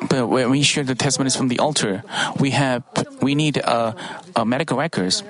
but 0.09 0.29
when 0.29 0.51
we 0.51 0.63
share 0.63 0.85
the 0.85 0.95
testimonies 0.95 1.35
from 1.35 1.49
the 1.49 1.59
altar, 1.59 2.03
we 2.39 2.51
have 2.51 2.85
we 3.21 3.35
need 3.35 3.59
uh, 3.59 3.93
uh, 4.37 4.45
medical 4.45 4.79
records. 4.79 5.25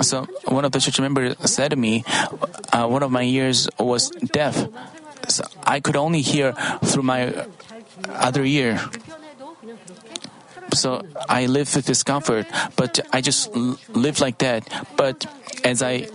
So 0.00 0.24
one 0.48 0.64
of 0.64 0.72
the 0.72 0.80
church 0.80 1.00
members 1.00 1.36
said 1.44 1.70
to 1.72 1.76
me, 1.76 2.04
uh, 2.72 2.86
one 2.86 3.02
of 3.02 3.10
my 3.10 3.22
ears 3.22 3.68
was 3.78 4.10
deaf. 4.32 4.56
So 5.28 5.44
I 5.64 5.80
could 5.80 5.96
only 5.96 6.22
hear 6.22 6.52
through 6.84 7.02
my 7.04 7.46
other 8.08 8.44
ear. 8.44 8.80
So 10.74 11.02
I 11.28 11.46
live 11.46 11.74
with 11.74 11.86
discomfort, 11.86 12.46
but 12.76 13.00
I 13.12 13.20
just 13.20 13.54
live 13.94 14.20
like 14.20 14.38
that. 14.38 14.68
But 14.96 15.26
as 15.64 15.82
I 15.82 16.08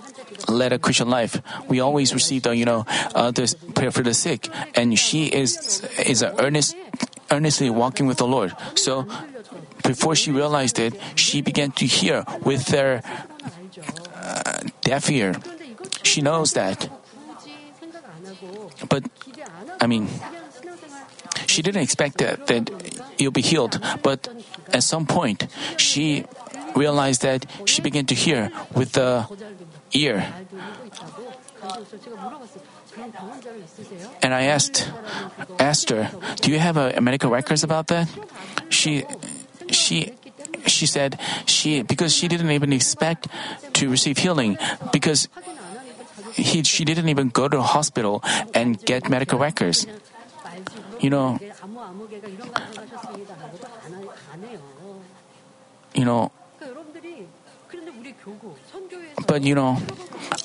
led 0.47 0.73
a 0.73 0.79
Christian 0.79 1.09
life, 1.09 1.41
we 1.67 1.79
always 1.79 2.13
received, 2.13 2.45
the 2.45 2.55
you 2.55 2.65
know 2.65 2.85
uh, 3.15 3.31
the 3.31 3.53
prayer 3.75 3.91
for 3.91 4.03
the 4.03 4.13
sick, 4.13 4.49
and 4.75 4.97
she 4.97 5.27
is 5.27 5.83
is 6.05 6.21
a 6.21 6.33
earnest 6.41 6.75
earnestly 7.31 7.69
walking 7.69 8.07
with 8.07 8.17
the 8.17 8.27
Lord. 8.27 8.53
So 8.75 9.07
before 9.83 10.15
she 10.15 10.31
realized 10.31 10.79
it, 10.79 10.93
she 11.15 11.41
began 11.41 11.71
to 11.71 11.85
hear 11.85 12.23
with 12.43 12.69
her 12.69 13.01
uh, 14.15 14.59
deaf 14.81 15.09
ear. 15.09 15.35
She 16.03 16.21
knows 16.21 16.53
that. 16.53 16.89
But, 18.89 19.03
I 19.81 19.87
mean, 19.87 20.07
she 21.47 21.61
didn't 21.61 21.81
expect 21.81 22.17
that, 22.19 22.47
that 22.47 22.69
you'll 23.17 23.31
be 23.31 23.41
healed. 23.41 23.79
But 24.01 24.27
at 24.71 24.83
some 24.83 25.05
point, 25.05 25.47
she 25.77 26.25
realized 26.75 27.21
that 27.21 27.45
she 27.65 27.81
began 27.81 28.05
to 28.07 28.15
hear 28.15 28.51
with 28.73 28.93
the 28.93 29.27
ear. 29.93 30.25
And 34.21 34.33
I 34.33 34.43
asked, 34.43 34.91
asked 35.59 35.89
her, 35.89 36.11
"Do 36.41 36.51
you 36.51 36.59
have 36.59 36.77
a 36.77 37.01
medical 37.01 37.31
records 37.31 37.63
about 37.63 37.87
that?" 37.87 38.07
She, 38.69 39.05
she, 39.71 40.13
she 40.67 40.85
said 40.85 41.19
she 41.45 41.81
because 41.81 42.13
she 42.13 42.27
didn't 42.27 42.51
even 42.51 42.73
expect 42.73 43.27
to 43.73 43.89
receive 43.89 44.17
healing 44.17 44.57
because 44.91 45.27
he, 46.33 46.63
she 46.63 46.85
didn't 46.85 47.09
even 47.09 47.29
go 47.29 47.47
to 47.47 47.57
the 47.57 47.63
hospital 47.63 48.23
and 48.53 48.77
get 48.85 49.09
medical 49.09 49.39
records. 49.39 49.87
You 50.99 51.09
know, 51.09 51.39
you 55.93 56.05
know, 56.05 56.31
but 59.27 59.43
you 59.43 59.55
know, 59.55 59.77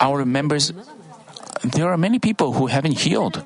our 0.01 0.25
members, 0.25 0.73
there 1.65 1.89
are 1.91 1.97
many 1.97 2.19
people 2.19 2.53
who 2.53 2.67
haven't 2.67 2.99
healed. 2.99 3.45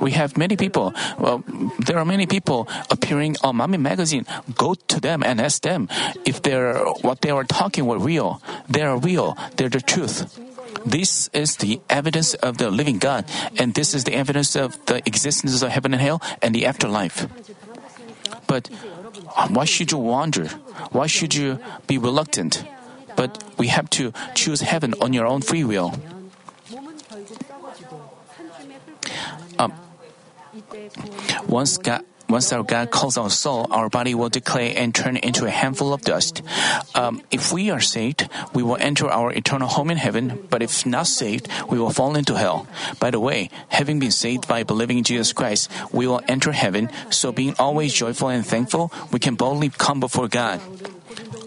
We 0.00 0.12
have 0.12 0.36
many 0.38 0.56
people. 0.56 0.94
Well, 1.18 1.44
there 1.78 1.98
are 1.98 2.06
many 2.06 2.26
people 2.26 2.66
appearing 2.90 3.36
on 3.44 3.56
Manmin 3.56 3.80
magazine. 3.80 4.24
Go 4.56 4.74
to 4.74 5.00
them 5.00 5.22
and 5.22 5.40
ask 5.40 5.60
them 5.60 5.88
if 6.24 6.40
they're 6.40 6.78
what 7.02 7.20
they 7.20 7.28
are 7.30 7.44
talking 7.44 7.84
were 7.84 7.98
real. 7.98 8.40
They 8.68 8.82
are 8.82 8.96
real. 8.96 9.36
They're 9.56 9.68
the 9.68 9.82
truth. 9.82 10.40
This 10.86 11.28
is 11.32 11.56
the 11.56 11.80
evidence 11.88 12.34
of 12.34 12.58
the 12.58 12.70
living 12.70 12.98
God, 12.98 13.24
and 13.58 13.74
this 13.74 13.94
is 13.94 14.04
the 14.04 14.14
evidence 14.14 14.56
of 14.56 14.78
the 14.86 15.02
existence 15.06 15.62
of 15.62 15.70
heaven 15.70 15.92
and 15.92 16.00
hell 16.00 16.22
and 16.42 16.54
the 16.54 16.66
afterlife. 16.66 17.26
But 18.46 18.68
why 19.48 19.64
should 19.64 19.92
you 19.92 19.98
wander? 19.98 20.48
Why 20.90 21.06
should 21.06 21.34
you 21.34 21.58
be 21.86 21.98
reluctant? 21.98 22.64
But 23.16 23.42
we 23.58 23.68
have 23.68 23.90
to 24.00 24.12
choose 24.34 24.60
heaven 24.60 24.94
on 25.00 25.12
your 25.12 25.26
own 25.26 25.42
free 25.42 25.64
will. 25.64 25.94
Um, 29.58 29.72
once 31.46 31.78
God, 31.78 32.02
once 32.30 32.52
our 32.52 32.62
God 32.62 32.90
calls 32.90 33.18
our 33.18 33.30
soul, 33.30 33.66
our 33.70 33.88
body 33.88 34.14
will 34.14 34.28
decay 34.28 34.74
and 34.74 34.94
turn 34.94 35.16
into 35.16 35.46
a 35.46 35.50
handful 35.50 35.92
of 35.92 36.02
dust. 36.02 36.42
Um, 36.94 37.22
if 37.30 37.52
we 37.52 37.70
are 37.70 37.80
saved, 37.80 38.28
we 38.54 38.62
will 38.62 38.76
enter 38.78 39.10
our 39.10 39.32
eternal 39.32 39.68
home 39.68 39.90
in 39.90 39.98
heaven, 39.98 40.46
but 40.48 40.62
if 40.62 40.86
not 40.86 41.06
saved, 41.06 41.48
we 41.68 41.78
will 41.78 41.90
fall 41.90 42.16
into 42.16 42.34
hell. 42.34 42.66
By 42.98 43.10
the 43.10 43.20
way, 43.20 43.50
having 43.68 43.98
been 43.98 44.10
saved 44.10 44.46
by 44.46 44.62
believing 44.62 44.98
in 44.98 45.04
Jesus 45.04 45.32
Christ, 45.32 45.70
we 45.92 46.06
will 46.06 46.22
enter 46.28 46.52
heaven, 46.52 46.88
so 47.10 47.32
being 47.32 47.54
always 47.58 47.92
joyful 47.92 48.28
and 48.28 48.46
thankful, 48.46 48.92
we 49.12 49.18
can 49.18 49.34
boldly 49.34 49.70
come 49.70 50.00
before 50.00 50.28
God. 50.28 50.60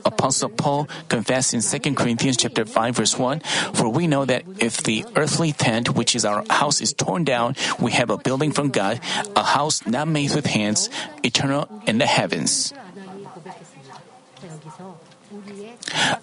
Apostle 0.05 0.49
Paul 0.49 0.87
confessed 1.09 1.53
in 1.53 1.61
2 1.61 1.95
Corinthians 1.95 2.37
chapter 2.37 2.65
5 2.65 2.95
verse 2.95 3.17
1, 3.17 3.39
For 3.73 3.89
we 3.89 4.07
know 4.07 4.25
that 4.25 4.43
if 4.59 4.83
the 4.83 5.05
earthly 5.15 5.51
tent, 5.51 5.95
which 5.95 6.15
is 6.15 6.25
our 6.25 6.43
house, 6.49 6.81
is 6.81 6.93
torn 6.93 7.23
down, 7.23 7.55
we 7.79 7.91
have 7.91 8.09
a 8.09 8.17
building 8.17 8.51
from 8.51 8.69
God, 8.69 8.99
a 9.35 9.43
house 9.43 9.85
not 9.85 10.07
made 10.07 10.33
with 10.35 10.45
hands, 10.45 10.89
eternal 11.23 11.67
in 11.85 11.97
the 11.97 12.05
heavens. 12.07 12.73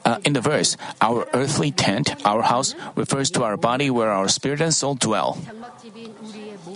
Uh, 0.04 0.18
in 0.24 0.32
the 0.34 0.40
verse, 0.40 0.76
our 1.00 1.26
earthly 1.32 1.70
tent, 1.70 2.14
our 2.24 2.42
house, 2.42 2.74
refers 2.94 3.30
to 3.30 3.42
our 3.42 3.56
body 3.56 3.90
where 3.90 4.10
our 4.10 4.28
spirit 4.28 4.60
and 4.60 4.74
soul 4.74 4.94
dwell. 4.94 5.38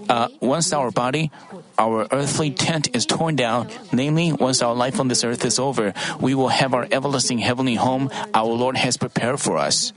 Uh, 0.08 0.28
once 0.40 0.73
our 0.73 0.90
body, 0.90 1.30
our 1.78 2.06
earthly 2.11 2.50
tent 2.50 2.94
is 2.94 3.06
torn 3.06 3.37
down, 3.37 3.68
namely, 3.92 4.32
once 4.32 4.62
our 4.62 4.75
life 4.75 5.00
on 5.00 5.08
this 5.08 5.25
earth 5.25 5.44
is 5.44 5.58
over, 5.58 5.94
we 6.20 6.34
will 6.34 6.49
have 6.49 6.75
our 6.75 6.87
everlasting 6.90 7.38
heavenly 7.38 7.75
home 7.75 8.11
our 8.32 8.52
Lord 8.52 8.76
has 8.76 8.96
prepared 8.96 9.40
for 9.40 9.58
us. 9.58 9.92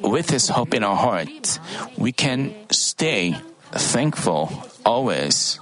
With 0.00 0.28
this 0.28 0.48
hope 0.48 0.74
in 0.74 0.84
our 0.84 0.96
hearts, 0.96 1.58
we 1.96 2.12
can 2.12 2.54
stay 2.70 3.36
thankful 3.72 4.50
always. 4.84 5.58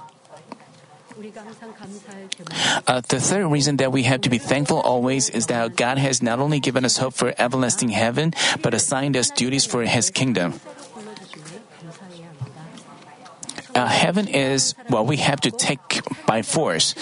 Uh, 2.87 3.01
the 3.09 3.19
third 3.19 3.47
reason 3.47 3.77
that 3.77 3.91
we 3.91 4.03
have 4.03 4.21
to 4.21 4.29
be 4.29 4.37
thankful 4.37 4.79
always 4.79 5.29
is 5.29 5.47
that 5.47 5.75
God 5.75 5.97
has 5.97 6.21
not 6.21 6.39
only 6.39 6.59
given 6.59 6.85
us 6.85 6.97
hope 6.97 7.13
for 7.13 7.33
everlasting 7.37 7.89
heaven, 7.89 8.33
but 8.61 8.73
assigned 8.73 9.17
us 9.17 9.31
duties 9.31 9.65
for 9.65 9.83
His 9.83 10.11
kingdom. 10.11 10.61
Uh, 13.77 13.85
heaven 13.85 14.27
is 14.27 14.73
what 14.89 15.05
we 15.05 15.17
have 15.17 15.39
to 15.41 15.51
take 15.51 16.01
by 16.25 16.41
force. 16.41 16.95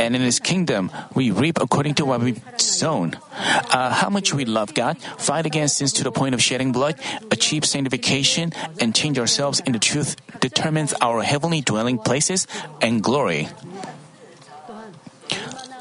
And 0.00 0.14
in 0.14 0.22
His 0.22 0.40
kingdom, 0.40 0.90
we 1.14 1.30
reap 1.30 1.60
according 1.60 1.94
to 2.02 2.04
what 2.04 2.20
we've 2.20 2.42
sown. 2.56 3.14
Uh, 3.38 3.90
how 3.94 4.10
much 4.10 4.34
we 4.34 4.44
love 4.44 4.74
God, 4.74 4.98
fight 5.18 5.46
against 5.46 5.78
sins 5.78 5.92
to 5.94 6.02
the 6.02 6.10
point 6.10 6.34
of 6.34 6.42
shedding 6.42 6.72
blood, 6.72 6.98
achieve 7.30 7.64
sanctification, 7.64 8.52
and 8.80 8.94
change 8.94 9.18
ourselves 9.18 9.60
in 9.60 9.72
the 9.72 9.78
truth 9.78 10.16
determines 10.40 10.92
our 11.00 11.22
heavenly 11.22 11.60
dwelling 11.60 11.98
places 11.98 12.46
and 12.82 13.02
glory. 13.02 13.48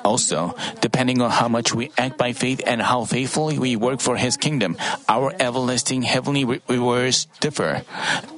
Also, 0.07 0.55
depending 0.79 1.19
on 1.19 1.35
how 1.35 1.51
much 1.51 1.75
we 1.75 1.91
act 1.99 2.15
by 2.15 2.31
faith 2.31 2.63
and 2.63 2.79
how 2.79 3.03
faithfully 3.03 3.59
we 3.59 3.75
work 3.75 3.99
for 3.99 4.15
His 4.15 4.39
kingdom, 4.39 4.79
our 5.11 5.35
everlasting 5.35 6.07
heavenly 6.07 6.47
rewards 6.47 7.27
differ. 7.43 7.83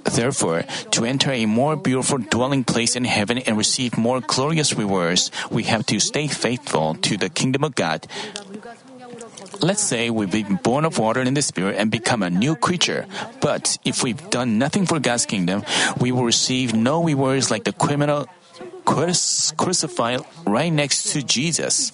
Therefore, 0.01 0.65
to 0.97 1.05
enter 1.05 1.29
a 1.29 1.45
more 1.45 1.77
beautiful 1.77 2.17
dwelling 2.17 2.65
place 2.65 2.97
in 2.97 3.05
heaven 3.05 3.38
and 3.38 3.53
receive 3.53 4.01
more 4.01 4.17
glorious 4.17 4.73
rewards, 4.73 5.29
we 5.53 5.69
have 5.69 5.85
to 5.93 6.01
stay 6.01 6.25
faithful 6.25 6.97
to 7.05 7.21
the 7.21 7.29
kingdom 7.29 7.63
of 7.63 7.77
God. 7.77 8.09
Let's 9.61 9.85
say 9.85 10.09
we've 10.09 10.31
been 10.31 10.57
born 10.57 10.85
of 10.89 10.97
water 10.97 11.21
and 11.21 11.38
the 11.38 11.45
Spirit 11.45 11.77
and 11.77 11.91
become 11.91 12.23
a 12.23 12.33
new 12.33 12.55
creature. 12.55 13.05
But 13.41 13.77
if 13.85 14.01
we've 14.01 14.17
done 14.33 14.57
nothing 14.57 14.89
for 14.89 14.97
God's 14.97 15.29
kingdom, 15.29 15.61
we 16.01 16.09
will 16.11 16.25
receive 16.25 16.73
no 16.73 17.03
rewards 17.03 17.51
like 17.51 17.65
the 17.65 17.73
criminal 17.77 18.25
crucified 19.58 20.22
right 20.46 20.74
next 20.74 21.13
to 21.13 21.22
Jesus. 21.22 21.91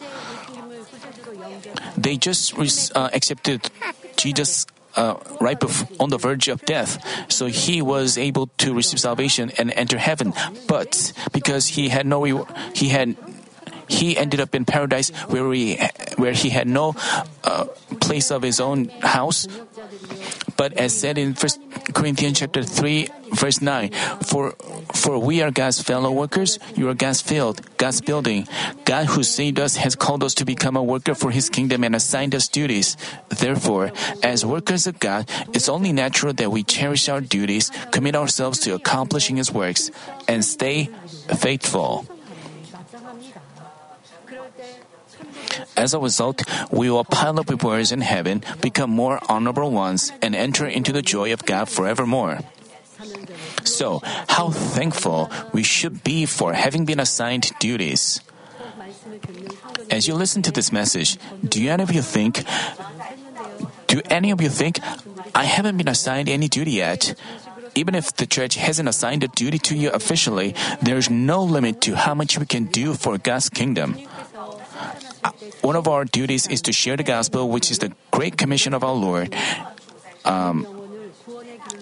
They 1.98 2.18
just 2.18 2.56
uh, 2.96 3.10
accepted 3.14 3.70
Jesus 4.16 4.66
uh, 4.96 5.16
right 5.42 5.60
on 6.00 6.10
the 6.10 6.18
verge 6.18 6.48
of 6.48 6.64
death, 6.64 7.04
so 7.28 7.48
he 7.48 7.82
was 7.82 8.18
able 8.18 8.48
to 8.64 8.74
receive 8.74 9.00
salvation 9.00 9.52
and 9.58 9.72
enter 9.75 9.98
heaven. 9.98 10.34
But 10.68 11.12
because 11.34 11.68
he 11.75 11.90
had 11.90 12.06
no, 12.06 12.24
he 12.74 12.90
had 12.90 13.16
he 13.88 14.18
ended 14.18 14.39
up 14.39 14.56
in 14.56 14.65
paradise 14.65 15.10
where 15.27 15.51
he, 15.54 15.80
where 16.18 16.34
he 16.34 16.50
had 16.50 16.68
no 16.68 16.96
uh, 17.44 17.65
place 18.00 18.32
of 18.32 18.42
his 18.42 18.60
own 18.60 18.89
house. 19.01 19.48
But 20.58 20.74
as 20.74 20.96
said 20.96 21.18
in 21.18 21.34
First 21.34 21.60
Corinthians 21.94 22.39
chapter 22.39 22.63
3 22.63 23.10
verse 23.34 23.62
9, 23.62 23.92
for, 24.24 24.51
for 24.94 25.20
we 25.20 25.42
are 25.42 25.51
God's 25.51 25.82
fellow 25.82 26.12
workers, 26.12 26.60
you 26.76 26.88
are 26.89 26.93
God's 26.93 27.21
field, 27.21 27.62
God's 27.78 28.00
building. 28.02 28.48
God 28.86 29.08
who 29.08 29.24
saved 29.24 29.60
us 29.60 29.76
has 29.76 29.95
called 29.95 30.24
us 30.24 30.34
to 30.36 30.45
become 30.45 30.78
a 30.78 30.84
worker 30.84 31.13
for 31.13 31.32
his 31.32 31.50
kingdom 31.50 31.84
and 31.84 31.95
assigned 31.95 32.34
us 32.34 32.48
duties. 32.48 32.95
Therefore, 33.30 33.91
as 34.24 34.45
workers 34.45 34.88
of 34.88 35.00
God, 35.00 35.30
it's 35.54 35.67
only 35.67 35.91
natural 35.91 36.34
that 36.34 36.52
we 36.52 36.63
cherish 36.63 37.10
our 37.10 37.21
duties, 37.21 37.71
commit 37.91 38.15
ourselves 38.15 38.60
to 38.60 38.76
accomplishing 38.76 39.36
his 39.36 39.52
works, 39.52 39.91
and 40.28 40.43
stay 40.45 40.89
faithful. 41.36 42.08
As 45.78 45.94
a 45.94 46.00
result, 46.00 46.44
we 46.72 46.90
will 46.90 47.04
pile 47.04 47.40
up 47.40 47.50
rewards 47.50 47.92
in 47.92 48.02
heaven, 48.02 48.44
become 48.62 48.90
more 48.90 49.20
honorable 49.28 49.72
ones, 49.72 50.12
and 50.22 50.36
enter 50.36 50.66
into 50.66 50.92
the 50.92 51.02
joy 51.02 51.34
of 51.34 51.46
God 51.46 51.70
forevermore. 51.70 52.40
So, 53.64 54.02
how 54.30 54.50
thankful 54.52 55.30
we 55.52 55.64
should 55.64 56.04
be 56.04 56.26
for 56.26 56.54
having 56.54 56.86
been 56.86 57.00
assigned 57.00 57.52
duties. 57.60 58.22
As 59.92 60.08
you 60.08 60.16
listen 60.16 60.42
to 60.44 60.52
this 60.52 60.72
message, 60.72 61.18
do 61.44 61.68
any 61.68 61.84
of 61.84 61.92
you 61.92 62.02
think, 62.02 62.44
do 63.88 64.02
any 64.10 64.32
of 64.32 64.42
you 64.42 64.50
think, 64.50 64.80
I 65.34 65.44
haven't 65.44 65.78
been 65.78 65.90
assigned 65.90 66.30
any 66.30 66.48
duty 66.48 66.72
yet? 66.80 67.16
Even 67.76 67.94
if 67.94 68.16
the 68.16 68.26
church 68.26 68.56
hasn't 68.56 68.88
assigned 68.88 69.24
a 69.24 69.28
duty 69.28 69.60
to 69.60 69.76
you 69.76 69.92
officially, 69.92 70.56
there's 70.82 71.10
no 71.10 71.44
limit 71.44 71.82
to 71.82 71.96
how 71.96 72.16
much 72.16 72.40
we 72.40 72.46
can 72.46 72.66
do 72.66 72.94
for 72.94 73.18
God's 73.18 73.50
kingdom. 73.50 74.00
One 75.62 75.76
of 75.76 75.88
our 75.88 76.06
duties 76.06 76.48
is 76.48 76.62
to 76.64 76.74
share 76.74 76.98
the 76.98 77.04
gospel, 77.04 77.50
which 77.50 77.72
is 77.72 77.80
the 77.80 77.92
great 78.12 78.38
commission 78.38 78.74
of 78.74 78.84
our 78.84 78.94
Lord. 78.94 79.34
Um, 80.24 80.66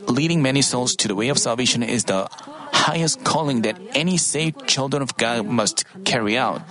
leading 0.08 0.42
many 0.42 0.62
souls 0.62 0.96
to 0.98 1.08
the 1.08 1.16
way 1.16 1.30
of 1.30 1.38
salvation 1.38 1.84
is 1.84 2.06
the 2.06 2.28
highest 2.74 3.24
calling 3.24 3.62
that 3.64 3.80
any 3.96 4.18
saved 4.18 4.68
children 4.68 5.02
of 5.02 5.16
God 5.18 5.46
must 5.48 5.86
carry 6.04 6.38
out. 6.38 6.62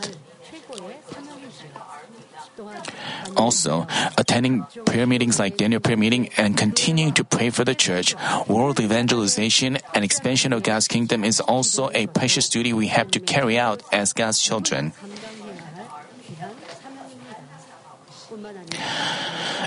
Also, 3.36 3.86
attending 4.18 4.62
prayer 4.84 5.06
meetings 5.06 5.38
like 5.38 5.56
Daniel 5.56 5.80
prayer 5.80 5.96
meeting 5.96 6.28
and 6.36 6.56
continuing 6.56 7.12
to 7.14 7.24
pray 7.24 7.48
for 7.48 7.64
the 7.64 7.74
church, 7.74 8.14
world 8.46 8.78
evangelization, 8.78 9.78
and 9.94 10.04
expansion 10.04 10.52
of 10.52 10.62
God's 10.62 10.86
kingdom 10.86 11.24
is 11.24 11.40
also 11.40 11.90
a 11.94 12.06
precious 12.08 12.48
duty 12.48 12.72
we 12.72 12.88
have 12.88 13.10
to 13.12 13.20
carry 13.20 13.58
out 13.58 13.82
as 13.90 14.12
God's 14.12 14.38
children. 14.38 14.92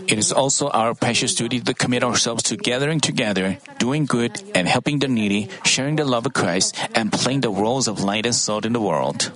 It 0.08 0.20
is 0.20 0.32
also 0.32 0.70
our 0.70 0.94
precious 0.94 1.34
duty 1.34 1.60
to 1.62 1.74
commit 1.74 2.04
ourselves 2.04 2.44
to 2.52 2.58
gathering 2.58 3.00
together, 3.00 3.58
doing 3.80 4.06
good, 4.06 4.42
and 4.54 4.68
helping 4.68 5.00
the 5.00 5.08
needy, 5.08 5.50
sharing 5.64 5.96
the 5.96 6.06
love 6.06 6.26
of 6.26 6.34
Christ, 6.34 6.76
and 6.94 7.12
playing 7.12 7.42
the 7.42 7.50
roles 7.50 7.88
of 7.88 8.04
light 8.04 8.26
and 8.26 8.36
salt 8.36 8.66
in 8.66 8.74
the 8.74 8.82
world 8.82 9.32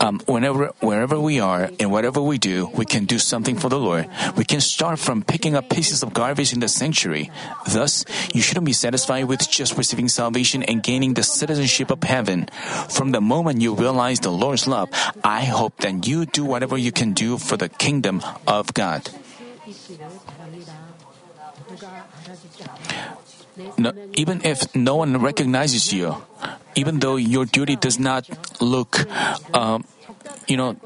um, 0.00 0.20
whenever, 0.26 0.72
wherever 0.80 1.18
we 1.18 1.40
are 1.40 1.70
and 1.78 1.90
whatever 1.90 2.20
we 2.20 2.38
do, 2.38 2.70
we 2.74 2.84
can 2.84 3.04
do 3.04 3.18
something 3.18 3.56
for 3.56 3.68
the 3.68 3.78
Lord. 3.78 4.08
We 4.36 4.44
can 4.44 4.60
start 4.60 4.98
from 4.98 5.22
picking 5.22 5.54
up 5.54 5.70
pieces 5.70 6.02
of 6.02 6.14
garbage 6.14 6.52
in 6.52 6.60
the 6.60 6.68
sanctuary. 6.68 7.30
Thus, 7.66 8.04
you 8.32 8.40
shouldn't 8.40 8.66
be 8.66 8.72
satisfied 8.72 9.24
with 9.24 9.48
just 9.48 9.76
receiving 9.76 10.08
salvation 10.08 10.62
and 10.62 10.82
gaining 10.82 11.14
the 11.14 11.22
citizenship 11.22 11.90
of 11.90 12.02
heaven. 12.02 12.48
From 12.88 13.12
the 13.12 13.20
moment 13.20 13.60
you 13.60 13.74
realize 13.74 14.20
the 14.20 14.30
Lord's 14.30 14.66
love, 14.66 14.88
I 15.22 15.44
hope 15.44 15.78
that 15.78 16.06
you 16.06 16.26
do 16.26 16.44
whatever 16.44 16.76
you 16.76 16.92
can 16.92 17.12
do 17.12 17.38
for 17.38 17.56
the 17.56 17.68
kingdom 17.68 18.22
of 18.46 18.74
God. 18.74 19.10
No, 23.78 23.92
even 24.14 24.40
if 24.44 24.74
no 24.74 24.96
one 24.96 25.20
recognizes 25.20 25.92
you, 25.92 26.16
even 26.74 26.98
though 26.98 27.16
your 27.16 27.44
duty 27.44 27.76
does 27.76 27.98
not 27.98 28.28
look, 28.60 28.98
um, 29.54 29.84
you 30.48 30.56
know, 30.56 30.76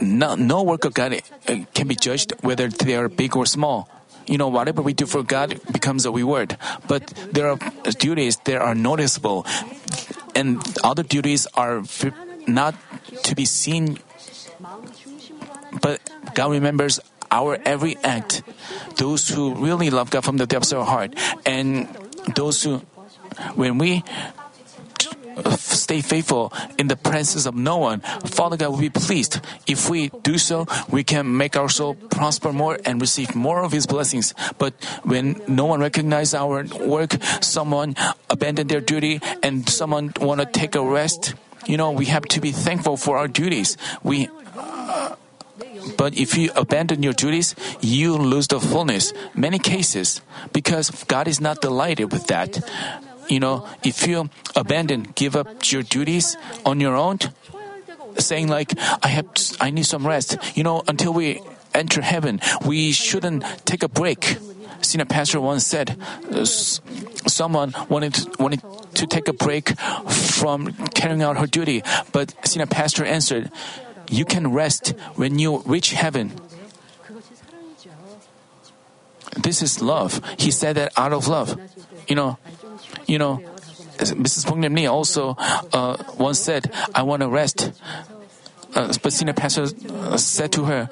no, 0.00 0.34
no 0.34 0.62
work 0.62 0.84
of 0.84 0.94
God 0.94 1.14
uh, 1.48 1.56
can 1.74 1.88
be 1.88 1.94
judged 1.94 2.32
whether 2.42 2.68
they 2.68 2.94
are 2.96 3.08
big 3.08 3.36
or 3.36 3.46
small. 3.46 3.88
You 4.26 4.38
know, 4.38 4.48
whatever 4.48 4.82
we 4.82 4.92
do 4.92 5.06
for 5.06 5.22
God 5.22 5.60
becomes 5.72 6.06
a 6.06 6.12
reward. 6.12 6.56
But 6.86 7.08
there 7.32 7.48
are 7.48 7.58
duties 7.98 8.36
that 8.44 8.60
are 8.60 8.74
noticeable, 8.74 9.46
and 10.34 10.62
other 10.84 11.02
duties 11.02 11.46
are 11.54 11.82
not 12.46 12.74
to 13.24 13.34
be 13.34 13.44
seen. 13.44 13.98
But 15.80 15.98
God 16.34 16.52
remembers 16.52 17.00
our 17.32 17.58
every 17.64 17.96
act. 18.04 18.42
Those 18.96 19.28
who 19.28 19.54
really 19.54 19.90
love 19.90 20.10
God 20.10 20.24
from 20.24 20.36
the 20.36 20.46
depths 20.46 20.70
of 20.70 20.78
our 20.80 20.84
heart, 20.84 21.16
and 21.44 21.88
those 22.36 22.62
who 22.62 22.84
when 23.56 23.78
we 23.78 24.04
stay 25.56 26.02
faithful 26.02 26.52
in 26.78 26.88
the 26.88 26.96
presence 26.96 27.46
of 27.46 27.54
no 27.54 27.78
one, 27.78 28.00
Father 28.24 28.56
God 28.56 28.70
will 28.70 28.78
be 28.78 28.90
pleased. 28.90 29.40
If 29.66 29.88
we 29.88 30.10
do 30.22 30.36
so, 30.36 30.66
we 30.90 31.04
can 31.04 31.36
make 31.36 31.56
our 31.56 31.68
soul 31.68 31.94
prosper 31.94 32.52
more 32.52 32.78
and 32.84 33.00
receive 33.00 33.34
more 33.34 33.64
of 33.64 33.72
His 33.72 33.86
blessings. 33.86 34.34
But 34.58 34.74
when 35.04 35.40
no 35.48 35.64
one 35.64 35.80
recognizes 35.80 36.34
our 36.34 36.64
work, 36.84 37.16
someone 37.40 37.96
abandon 38.28 38.68
their 38.68 38.80
duty, 38.80 39.20
and 39.42 39.68
someone 39.68 40.12
want 40.20 40.40
to 40.40 40.46
take 40.46 40.74
a 40.74 40.82
rest, 40.82 41.34
you 41.66 41.76
know, 41.76 41.90
we 41.92 42.06
have 42.06 42.24
to 42.36 42.40
be 42.40 42.52
thankful 42.52 42.96
for 42.96 43.16
our 43.16 43.28
duties. 43.28 43.76
We 44.02 44.28
uh, 44.56 45.16
but 45.96 46.16
if 46.16 46.36
you 46.36 46.50
abandon 46.56 47.02
your 47.02 47.12
duties, 47.12 47.54
you 47.80 48.16
lose 48.16 48.48
the 48.48 48.60
fullness. 48.60 49.12
Many 49.34 49.58
cases, 49.58 50.20
because 50.52 50.90
God 51.04 51.28
is 51.28 51.40
not 51.40 51.60
delighted 51.60 52.12
with 52.12 52.26
that 52.28 52.60
you 53.28 53.40
know, 53.40 53.66
if 53.82 54.06
you 54.06 54.28
abandon, 54.56 55.08
give 55.14 55.36
up 55.36 55.48
your 55.70 55.82
duties 55.82 56.36
on 56.66 56.80
your 56.80 56.96
own, 56.96 57.18
saying 58.18 58.48
like, 58.48 58.74
I 59.02 59.08
have, 59.08 59.26
I 59.60 59.70
need 59.70 59.86
some 59.86 60.06
rest. 60.06 60.36
You 60.54 60.64
know, 60.64 60.82
until 60.88 61.12
we 61.12 61.40
enter 61.74 62.02
heaven, 62.02 62.40
we 62.66 62.92
shouldn't 62.92 63.44
take 63.64 63.82
a 63.82 63.88
break. 63.88 64.36
Senior 64.82 65.06
pastor 65.06 65.40
once 65.40 65.64
said, 65.64 65.96
uh, 66.32 66.44
someone 66.44 67.72
wanted 67.88 68.18
wanted 68.40 68.60
to 68.94 69.06
take 69.06 69.28
a 69.28 69.32
break 69.32 69.78
from 70.10 70.72
carrying 70.92 71.22
out 71.22 71.38
her 71.38 71.46
duty, 71.46 71.82
but 72.10 72.34
senior 72.44 72.66
pastor 72.66 73.04
answered, 73.04 73.50
you 74.12 74.24
can 74.24 74.52
rest 74.52 74.94
when 75.16 75.38
you 75.38 75.62
reach 75.64 75.92
heaven. 75.92 76.32
This 79.36 79.62
is 79.62 79.80
love. 79.80 80.20
He 80.38 80.50
said 80.50 80.76
that 80.76 80.92
out 80.98 81.12
of 81.12 81.26
love. 81.26 81.58
You 82.06 82.14
know, 82.16 82.38
you 83.06 83.18
know, 83.18 83.40
Mrs. 83.96 84.44
Lee 84.74 84.86
also 84.86 85.34
uh, 85.72 85.96
once 86.18 86.38
said, 86.38 86.70
I 86.94 87.02
want 87.02 87.22
to 87.22 87.28
rest. 87.28 87.72
Uh, 88.74 88.92
but 89.02 89.12
senior 89.12 89.32
pastor 89.32 89.66
uh, 89.88 90.16
said 90.16 90.52
to 90.52 90.64
her, 90.64 90.90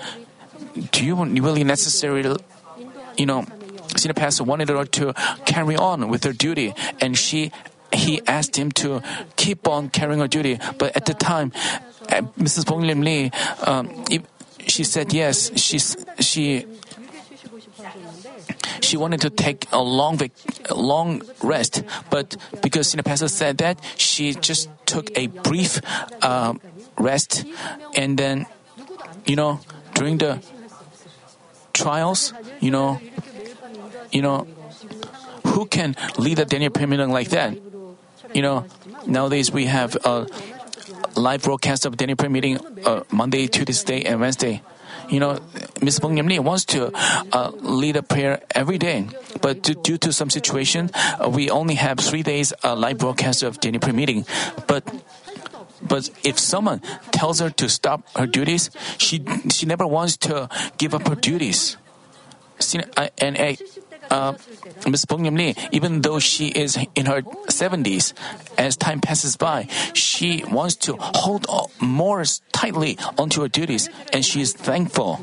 Do 0.93 1.05
you 1.05 1.15
really 1.41 1.65
necessary, 1.65 2.25
you 3.17 3.27
know, 3.27 3.45
senior 3.97 4.15
pastor 4.15 4.45
wanted 4.45 4.69
her 4.69 4.85
to 4.85 5.13
carry 5.45 5.77
on 5.77 6.09
with 6.09 6.25
her 6.25 6.33
duty, 6.33 6.75
and 7.01 7.17
she 7.17 7.53
he 7.93 8.23
asked 8.27 8.57
him 8.57 8.71
to 8.73 9.03
keep 9.37 9.69
on 9.69 9.89
carrying 9.89 10.21
her 10.21 10.29
duty. 10.29 10.59
But 10.79 10.97
at 10.97 11.07
the 11.07 11.15
time, 11.15 11.53
uh, 12.09 12.23
Mrs. 12.39 12.67
Bok 12.67 12.81
Nim 12.81 13.03
Lee, 13.03 13.31
um, 13.63 14.05
she 14.67 14.85
said 14.85 15.13
yes. 15.13 15.51
She 15.59 15.79
she 16.21 16.67
she 18.81 18.97
wanted 18.97 19.21
to 19.23 19.31
take 19.31 19.67
a 19.73 19.81
long 19.81 20.21
a 20.69 20.75
long 20.75 21.23
rest, 21.43 21.83
but 22.11 22.37
because 22.63 22.91
senior 22.91 23.03
pastor 23.03 23.29
said 23.29 23.59
that, 23.59 23.79
she 23.97 24.35
just 24.35 24.69
took 24.87 25.11
a 25.17 25.29
brief 25.29 25.81
uh, 26.23 26.55
rest, 26.99 27.45
and 27.95 28.19
then, 28.19 28.47
you 29.27 29.37
know, 29.37 29.61
during 29.95 30.19
the 30.19 30.43
trials, 31.73 32.33
you 32.61 32.71
know, 32.71 33.01
you 34.11 34.23
know, 34.23 34.47
who 35.47 35.67
can 35.67 35.95
lead 36.19 36.39
a 36.39 36.45
Daniel 36.45 36.71
prayer 36.71 37.07
like 37.07 37.31
that? 37.31 37.57
You 38.33 38.43
know, 38.43 38.67
nowadays 39.07 39.51
we 39.51 39.67
have 39.67 39.97
a 40.05 40.27
live 41.17 41.43
broadcast 41.43 41.87
of 41.87 41.97
Daniel 41.97 42.17
prayer 42.17 42.31
meeting 42.31 42.59
uh, 42.85 43.03
Monday, 43.11 43.47
Tuesday, 43.47 44.05
and 44.05 44.21
Wednesday 44.21 44.63
you 45.11 45.19
know, 45.19 45.39
Ms. 45.83 45.99
Bong 45.99 46.17
wants 46.45 46.65
to 46.67 46.93
uh, 47.33 47.51
lead 47.61 47.97
a 47.97 48.03
prayer 48.03 48.41
every 48.55 48.79
day, 48.79 49.09
but 49.41 49.63
due 49.83 49.99
to 49.99 50.13
some 50.13 50.31
situation, 50.31 50.91
uh, 50.95 51.29
we 51.29 51.51
only 51.51 51.75
have 51.75 51.99
three 51.99 52.23
days 52.23 52.53
uh, 52.63 52.75
live 52.75 52.99
broadcast 52.99 53.43
of 53.43 53.61
daily 53.61 53.79
prayer 53.79 53.95
meeting. 53.95 54.25
But 54.67 54.85
but 55.83 56.11
if 56.23 56.39
someone 56.39 56.81
tells 57.11 57.41
her 57.41 57.51
to 57.51 57.69
stop 57.69 58.07
her 58.17 58.27
duties, 58.27 58.71
she 58.99 59.25
she 59.51 59.67
never 59.67 59.87
wants 59.87 60.17
to 60.29 60.49
give 60.79 60.95
up 60.95 61.09
her 61.09 61.17
duties. 61.17 61.77
See, 62.59 62.81
And 63.19 63.37
uh, 64.11 64.35
Ms. 64.87 65.05
Bong 65.05 65.23
Lee, 65.35 65.55
even 65.73 66.03
though 66.03 66.19
she 66.19 66.49
is 66.49 66.79
in 66.95 67.07
her 67.07 67.23
70s, 67.23 68.13
as 68.59 68.77
time 68.77 69.01
passes 69.01 69.37
by, 69.37 69.67
she 69.95 70.45
wants 70.51 70.77
to 70.77 70.97
hold 70.99 71.47
more 71.81 72.25
tightly 72.53 72.99
onto 73.17 73.43
her 73.43 73.49
duties, 73.49 73.89
and 74.13 74.25
she 74.25 74.41
is 74.41 74.53
thankful. 74.53 75.19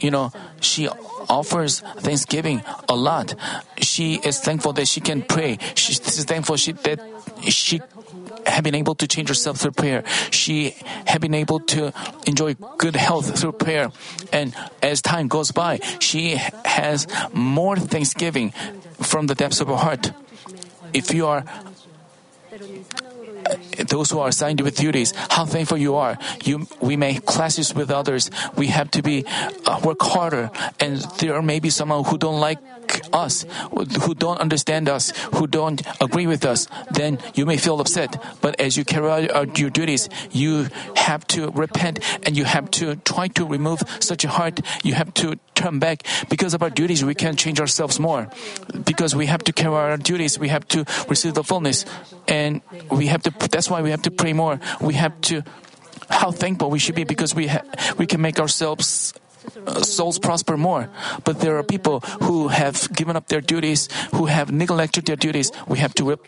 You 0.00 0.10
know, 0.10 0.32
she 0.60 0.88
offers 1.28 1.80
thanksgiving 1.98 2.62
a 2.88 2.96
lot. 2.96 3.34
She 3.78 4.16
is 4.16 4.40
thankful 4.40 4.72
that 4.74 4.88
she 4.88 5.00
can 5.00 5.22
pray. 5.22 5.58
She 5.74 5.92
is 5.92 6.24
thankful 6.24 6.56
she, 6.56 6.72
that 6.72 7.00
she 7.48 7.80
have 8.54 8.62
been 8.62 8.74
able 8.74 8.94
to 8.94 9.06
change 9.06 9.28
herself 9.28 9.58
through 9.58 9.72
prayer. 9.72 10.04
She 10.30 10.76
have 11.06 11.20
been 11.20 11.34
able 11.34 11.60
to 11.74 11.92
enjoy 12.26 12.54
good 12.78 12.96
health 12.96 13.38
through 13.38 13.58
prayer. 13.58 13.90
And 14.32 14.54
as 14.82 15.02
time 15.02 15.28
goes 15.28 15.50
by, 15.50 15.80
she 15.98 16.38
has 16.64 17.06
more 17.32 17.76
thanksgiving 17.76 18.50
from 19.02 19.26
the 19.26 19.34
depths 19.34 19.60
of 19.60 19.68
her 19.68 19.76
heart. 19.76 20.12
If 20.92 21.12
you 21.12 21.26
are 21.26 21.44
those 23.88 24.10
who 24.10 24.18
are 24.20 24.28
assigned 24.28 24.60
with 24.60 24.76
duties, 24.76 25.12
how 25.30 25.44
thankful 25.44 25.78
you 25.78 25.96
are. 25.96 26.18
You, 26.44 26.66
we 26.80 26.96
make 26.96 27.26
classes 27.26 27.74
with 27.74 27.90
others. 27.90 28.30
We 28.56 28.68
have 28.68 28.90
to 28.92 29.02
be 29.02 29.24
uh, 29.66 29.80
work 29.84 30.02
harder, 30.02 30.50
and 30.80 30.98
there 31.18 31.40
may 31.42 31.60
be 31.60 31.70
someone 31.70 32.04
who 32.04 32.18
don't 32.18 32.40
like 32.40 32.58
us, 33.12 33.44
who 34.02 34.14
don't 34.14 34.40
understand 34.40 34.88
us, 34.88 35.12
who 35.34 35.46
don't 35.46 35.82
agree 36.00 36.26
with 36.26 36.44
us. 36.44 36.68
Then 36.90 37.18
you 37.34 37.46
may 37.46 37.56
feel 37.56 37.80
upset. 37.80 38.22
But 38.40 38.60
as 38.60 38.76
you 38.76 38.84
carry 38.84 39.30
out 39.30 39.58
your 39.58 39.70
duties, 39.70 40.08
you 40.30 40.68
have 40.96 41.26
to 41.28 41.50
repent 41.50 42.00
and 42.26 42.36
you 42.36 42.44
have 42.44 42.70
to 42.72 42.96
try 42.96 43.28
to 43.28 43.46
remove 43.46 43.82
such 44.00 44.24
a 44.24 44.28
heart. 44.28 44.60
You 44.82 44.94
have 44.94 45.12
to 45.14 45.38
turn 45.54 45.78
back. 45.78 46.06
Because 46.28 46.54
of 46.54 46.62
our 46.62 46.70
duties, 46.70 47.04
we 47.04 47.14
can 47.14 47.36
change 47.36 47.60
ourselves 47.60 47.98
more. 47.98 48.28
Because 48.84 49.14
we 49.14 49.26
have 49.26 49.42
to 49.44 49.52
carry 49.52 49.74
out 49.74 49.90
our 49.90 49.96
duties, 49.96 50.38
we 50.38 50.48
have 50.48 50.66
to 50.68 50.84
receive 51.08 51.34
the 51.34 51.44
fullness, 51.44 51.84
and 52.28 52.60
we 52.90 53.06
have 53.06 53.22
to. 53.22 53.30
That's 53.50 53.63
why 53.70 53.82
we 53.82 53.90
have 53.90 54.02
to 54.02 54.10
pray 54.10 54.32
more. 54.32 54.60
We 54.80 54.94
have 54.94 55.20
to. 55.32 55.42
How 56.10 56.30
thankful 56.30 56.70
we 56.70 56.78
should 56.78 56.94
be 56.94 57.04
because 57.04 57.34
we 57.34 57.46
ha- 57.48 57.64
we 57.96 58.06
can 58.06 58.20
make 58.20 58.38
ourselves 58.38 59.14
uh, 59.66 59.82
souls 59.82 60.18
prosper 60.18 60.56
more. 60.56 60.88
But 61.24 61.40
there 61.40 61.56
are 61.56 61.62
people 61.62 62.00
who 62.22 62.48
have 62.48 62.92
given 62.92 63.16
up 63.16 63.28
their 63.28 63.40
duties, 63.40 63.88
who 64.12 64.26
have 64.26 64.52
neglected 64.52 65.06
their 65.06 65.16
duties. 65.16 65.50
We 65.66 65.78
have 65.78 65.94
to 65.94 66.04
rep- 66.10 66.26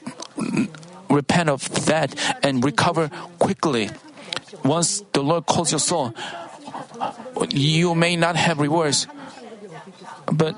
repent 1.10 1.50
of 1.50 1.68
that 1.86 2.16
and 2.42 2.64
recover 2.64 3.10
quickly. 3.38 3.90
Once 4.64 5.04
the 5.12 5.22
Lord 5.22 5.46
calls 5.46 5.70
your 5.72 5.78
soul, 5.78 6.14
you 7.50 7.94
may 7.94 8.16
not 8.16 8.36
have 8.36 8.58
rewards, 8.58 9.06
but 10.32 10.56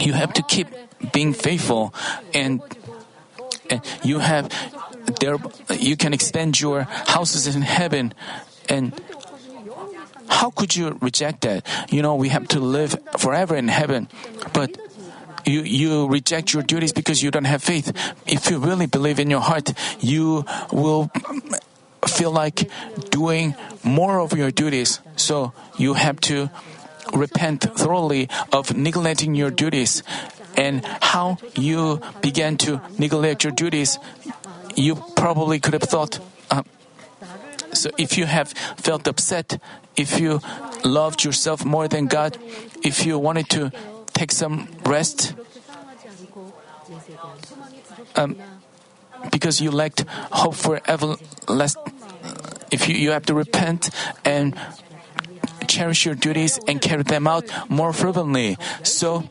you 0.00 0.12
have 0.12 0.32
to 0.34 0.42
keep 0.42 0.68
being 1.12 1.32
faithful 1.32 1.94
and, 2.34 2.62
and 3.70 3.80
you 4.02 4.18
have 4.18 4.50
there 5.20 5.36
you 5.78 5.96
can 5.96 6.12
expand 6.12 6.60
your 6.60 6.82
houses 6.82 7.46
in 7.54 7.62
heaven 7.62 8.12
and 8.68 8.92
how 10.28 10.50
could 10.50 10.76
you 10.76 10.96
reject 11.00 11.40
that? 11.42 11.66
You 11.90 12.02
know, 12.02 12.14
we 12.14 12.28
have 12.28 12.46
to 12.48 12.60
live 12.60 12.96
forever 13.18 13.56
in 13.56 13.68
heaven, 13.68 14.08
but 14.52 14.76
you, 15.46 15.62
you 15.62 16.06
reject 16.06 16.52
your 16.52 16.62
duties 16.62 16.92
because 16.92 17.22
you 17.22 17.30
don't 17.30 17.46
have 17.46 17.62
faith. 17.62 17.90
If 18.26 18.50
you 18.50 18.58
really 18.58 18.86
believe 18.86 19.18
in 19.18 19.30
your 19.30 19.40
heart, 19.40 19.72
you 20.00 20.44
will 20.70 21.10
feel 22.06 22.30
like 22.30 22.70
doing 23.10 23.54
more 23.82 24.20
of 24.20 24.36
your 24.36 24.50
duties. 24.50 25.00
So 25.16 25.52
you 25.76 25.94
have 25.94 26.20
to 26.28 26.50
repent 27.12 27.62
thoroughly 27.62 28.28
of 28.52 28.76
neglecting 28.76 29.34
your 29.34 29.50
duties. 29.50 30.02
And 30.58 30.84
how 30.84 31.38
you 31.54 32.02
began 32.20 32.58
to 32.66 32.82
neglect 32.98 33.44
your 33.44 33.54
duties, 33.54 33.98
you 34.74 34.98
probably 35.14 35.60
could 35.60 35.72
have 35.72 35.86
thought. 35.86 36.18
Uh, 36.50 36.62
so 37.72 37.90
if 37.96 38.18
you 38.18 38.26
have 38.26 38.50
felt 38.76 39.06
upset, 39.06 39.62
if 39.96 40.18
you 40.18 40.40
loved 40.84 41.22
yourself 41.22 41.64
more 41.64 41.86
than 41.86 42.06
God, 42.06 42.36
if 42.82 43.06
you 43.06 43.18
wanted 43.18 43.48
to 43.50 43.70
take 44.12 44.32
some 44.32 44.66
rest, 44.84 45.34
um, 48.16 48.34
because 49.30 49.60
you 49.60 49.70
lacked 49.70 50.04
hope 50.32 50.54
for 50.54 50.80
everlasting 50.86 51.94
if 52.70 52.88
you, 52.88 52.94
you 52.94 53.10
have 53.12 53.26
to 53.26 53.34
repent 53.34 53.90
and 54.24 54.54
cherish 55.66 56.04
your 56.04 56.14
duties 56.14 56.58
and 56.66 56.80
carry 56.80 57.02
them 57.02 57.26
out 57.26 57.44
more 57.68 57.92
fervently. 57.92 58.56
So, 58.82 59.28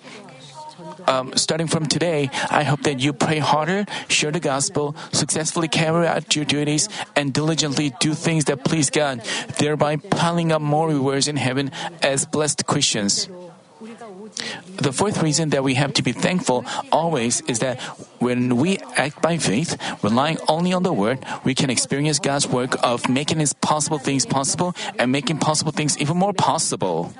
um, 1.07 1.33
starting 1.35 1.67
from 1.67 1.85
today, 1.85 2.29
I 2.49 2.63
hope 2.63 2.83
that 2.83 2.99
you 2.99 3.13
pray 3.13 3.39
harder, 3.39 3.85
share 4.07 4.31
the 4.31 4.39
gospel, 4.39 4.95
successfully 5.11 5.67
carry 5.67 6.07
out 6.07 6.35
your 6.35 6.45
duties, 6.45 6.89
and 7.15 7.33
diligently 7.33 7.93
do 7.99 8.13
things 8.13 8.45
that 8.45 8.63
please 8.63 8.89
God, 8.89 9.21
thereby 9.57 9.97
piling 9.97 10.51
up 10.51 10.61
more 10.61 10.87
rewards 10.87 11.27
in 11.27 11.37
heaven 11.37 11.71
as 12.01 12.25
blessed 12.25 12.65
Christians. 12.65 13.29
the 14.77 14.91
fourth 14.91 15.21
reason 15.23 15.49
that 15.49 15.63
we 15.63 15.75
have 15.75 15.93
to 15.93 16.03
be 16.03 16.11
thankful 16.11 16.65
always 16.91 17.41
is 17.41 17.59
that 17.59 17.79
when 18.19 18.57
we 18.57 18.77
act 18.95 19.21
by 19.21 19.37
faith, 19.37 19.77
relying 20.03 20.37
only 20.47 20.73
on 20.73 20.83
the 20.83 20.93
word, 20.93 21.19
we 21.43 21.55
can 21.55 21.69
experience 21.69 22.19
God's 22.19 22.47
work 22.47 22.75
of 22.83 23.09
making 23.09 23.39
His 23.39 23.53
possible 23.53 23.97
things 23.97 24.25
possible 24.25 24.75
and 24.99 25.11
making 25.11 25.37
possible 25.39 25.71
things 25.71 25.97
even 25.97 26.17
more 26.17 26.33
possible. 26.33 27.13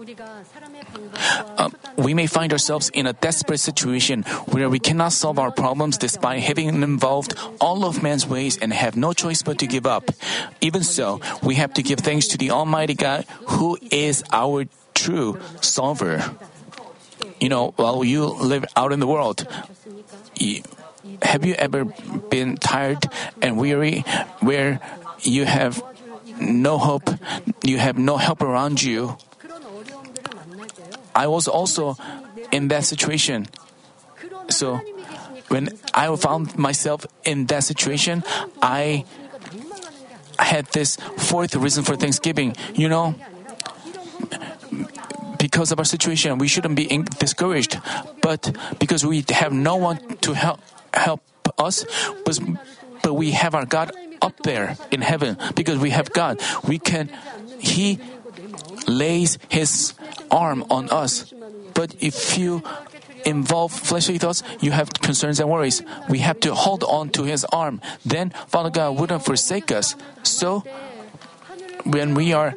Uh, 0.00 1.68
we 1.98 2.14
may 2.14 2.26
find 2.26 2.52
ourselves 2.52 2.88
in 2.94 3.06
a 3.06 3.12
desperate 3.12 3.60
situation 3.60 4.22
where 4.48 4.70
we 4.70 4.78
cannot 4.78 5.12
solve 5.12 5.38
our 5.38 5.50
problems 5.50 5.98
despite 5.98 6.40
having 6.40 6.82
involved 6.82 7.34
all 7.60 7.84
of 7.84 8.02
man's 8.02 8.26
ways 8.26 8.56
and 8.56 8.72
have 8.72 8.96
no 8.96 9.12
choice 9.12 9.42
but 9.42 9.58
to 9.58 9.66
give 9.66 9.86
up. 9.86 10.10
Even 10.62 10.82
so, 10.82 11.20
we 11.42 11.56
have 11.56 11.74
to 11.74 11.82
give 11.82 11.98
thanks 12.00 12.28
to 12.28 12.38
the 12.38 12.50
Almighty 12.50 12.94
God 12.94 13.26
who 13.60 13.76
is 13.90 14.24
our 14.32 14.64
true 14.94 15.38
solver. 15.60 16.24
You 17.38 17.50
know, 17.50 17.72
while 17.76 18.02
you 18.02 18.24
live 18.24 18.64
out 18.76 18.92
in 18.92 19.00
the 19.00 19.06
world, 19.06 19.46
have 21.22 21.44
you 21.44 21.54
ever 21.54 21.84
been 22.30 22.56
tired 22.56 23.04
and 23.42 23.58
weary 23.58 24.00
where 24.40 24.80
you 25.20 25.44
have 25.44 25.82
no 26.40 26.78
hope, 26.78 27.10
you 27.62 27.76
have 27.76 27.98
no 27.98 28.16
help 28.16 28.40
around 28.40 28.82
you? 28.82 29.18
I 31.20 31.26
was 31.26 31.48
also 31.48 32.00
in 32.50 32.68
that 32.68 32.84
situation. 32.88 33.44
So, 34.48 34.80
when 35.48 35.68
I 35.92 36.08
found 36.16 36.56
myself 36.56 37.04
in 37.24 37.44
that 37.52 37.64
situation, 37.64 38.24
I 38.62 39.04
had 40.38 40.64
this 40.72 40.96
fourth 41.28 41.54
reason 41.56 41.84
for 41.84 41.94
Thanksgiving. 41.94 42.56
You 42.72 42.88
know, 42.88 43.14
because 45.36 45.72
of 45.72 45.78
our 45.78 45.84
situation, 45.84 46.38
we 46.38 46.48
shouldn't 46.48 46.74
be 46.74 46.88
discouraged. 47.18 47.76
But 48.22 48.56
because 48.78 49.04
we 49.04 49.22
have 49.28 49.52
no 49.52 49.76
one 49.76 50.00
to 50.24 50.32
help 50.32 50.64
help 50.94 51.20
us, 51.58 51.84
but, 52.24 52.40
but 53.02 53.12
we 53.12 53.32
have 53.32 53.54
our 53.54 53.66
God 53.66 53.92
up 54.22 54.40
there 54.40 54.78
in 54.90 55.02
heaven. 55.02 55.36
Because 55.54 55.76
we 55.76 55.90
have 55.90 56.14
God, 56.16 56.40
we 56.64 56.78
can. 56.78 57.12
He 57.60 58.00
lays 58.90 59.38
His 59.48 59.94
arm 60.30 60.64
on 60.70 60.90
us. 60.90 61.32
But 61.74 61.94
if 62.00 62.36
you 62.36 62.62
involve 63.24 63.72
fleshly 63.72 64.18
thoughts, 64.18 64.42
you 64.60 64.70
have 64.72 64.92
concerns 64.92 65.40
and 65.40 65.48
worries. 65.48 65.82
We 66.08 66.20
have 66.20 66.40
to 66.40 66.54
hold 66.54 66.84
on 66.84 67.10
to 67.10 67.24
His 67.24 67.44
arm. 67.52 67.80
Then 68.04 68.30
Father 68.48 68.70
God 68.70 68.98
wouldn't 68.98 69.24
forsake 69.24 69.70
us. 69.70 69.94
So, 70.22 70.64
when 71.84 72.14
we 72.14 72.32
are 72.32 72.54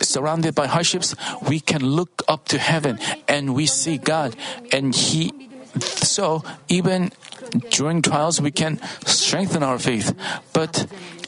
surrounded 0.00 0.54
by 0.54 0.66
hardships, 0.66 1.14
we 1.48 1.60
can 1.60 1.84
look 1.84 2.22
up 2.28 2.46
to 2.48 2.58
heaven 2.58 2.98
and 3.28 3.54
we 3.54 3.66
see 3.66 3.98
God. 3.98 4.36
And 4.72 4.94
He, 4.94 5.32
so 5.78 6.42
even 6.68 7.12
during 7.70 8.02
trials, 8.02 8.40
we 8.40 8.50
can 8.50 8.80
strengthen 9.06 9.62
our 9.62 9.78
faith. 9.78 10.14
But 10.52 10.86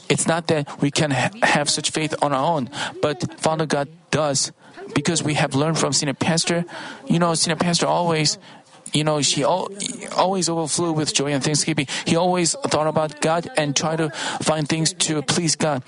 it's 0.09 0.27
not 0.27 0.47
that 0.47 0.81
we 0.81 0.91
can 0.91 1.11
ha- 1.11 1.31
have 1.43 1.69
such 1.69 1.91
faith 1.91 2.15
on 2.21 2.31
our 2.33 2.43
own, 2.55 2.69
but 3.01 3.39
Father 3.39 3.65
God 3.65 3.89
does 4.17 4.51
because 4.97 5.21
we 5.21 5.35
have 5.37 5.53
learned 5.53 5.77
from 5.77 5.93
Senior 5.93 6.17
Pastor. 6.17 6.65
You 7.05 7.21
know, 7.21 7.37
Senior 7.37 7.61
Pastor 7.61 7.85
always 7.85 8.41
you 8.95 9.03
know, 9.03 9.21
she 9.21 9.43
always 9.43 10.47
overflowed 10.49 10.95
with 10.95 11.13
joy 11.13 11.35
and 11.35 11.43
thanksgiving. 11.43 11.85
He 12.07 12.15
always 12.15 12.55
thought 12.71 12.87
about 12.87 13.19
God 13.19 13.45
and 13.57 13.75
tried 13.75 13.99
to 13.99 14.09
find 14.41 14.63
things 14.63 14.95
to 15.05 15.21
please 15.21 15.59
God. 15.59 15.83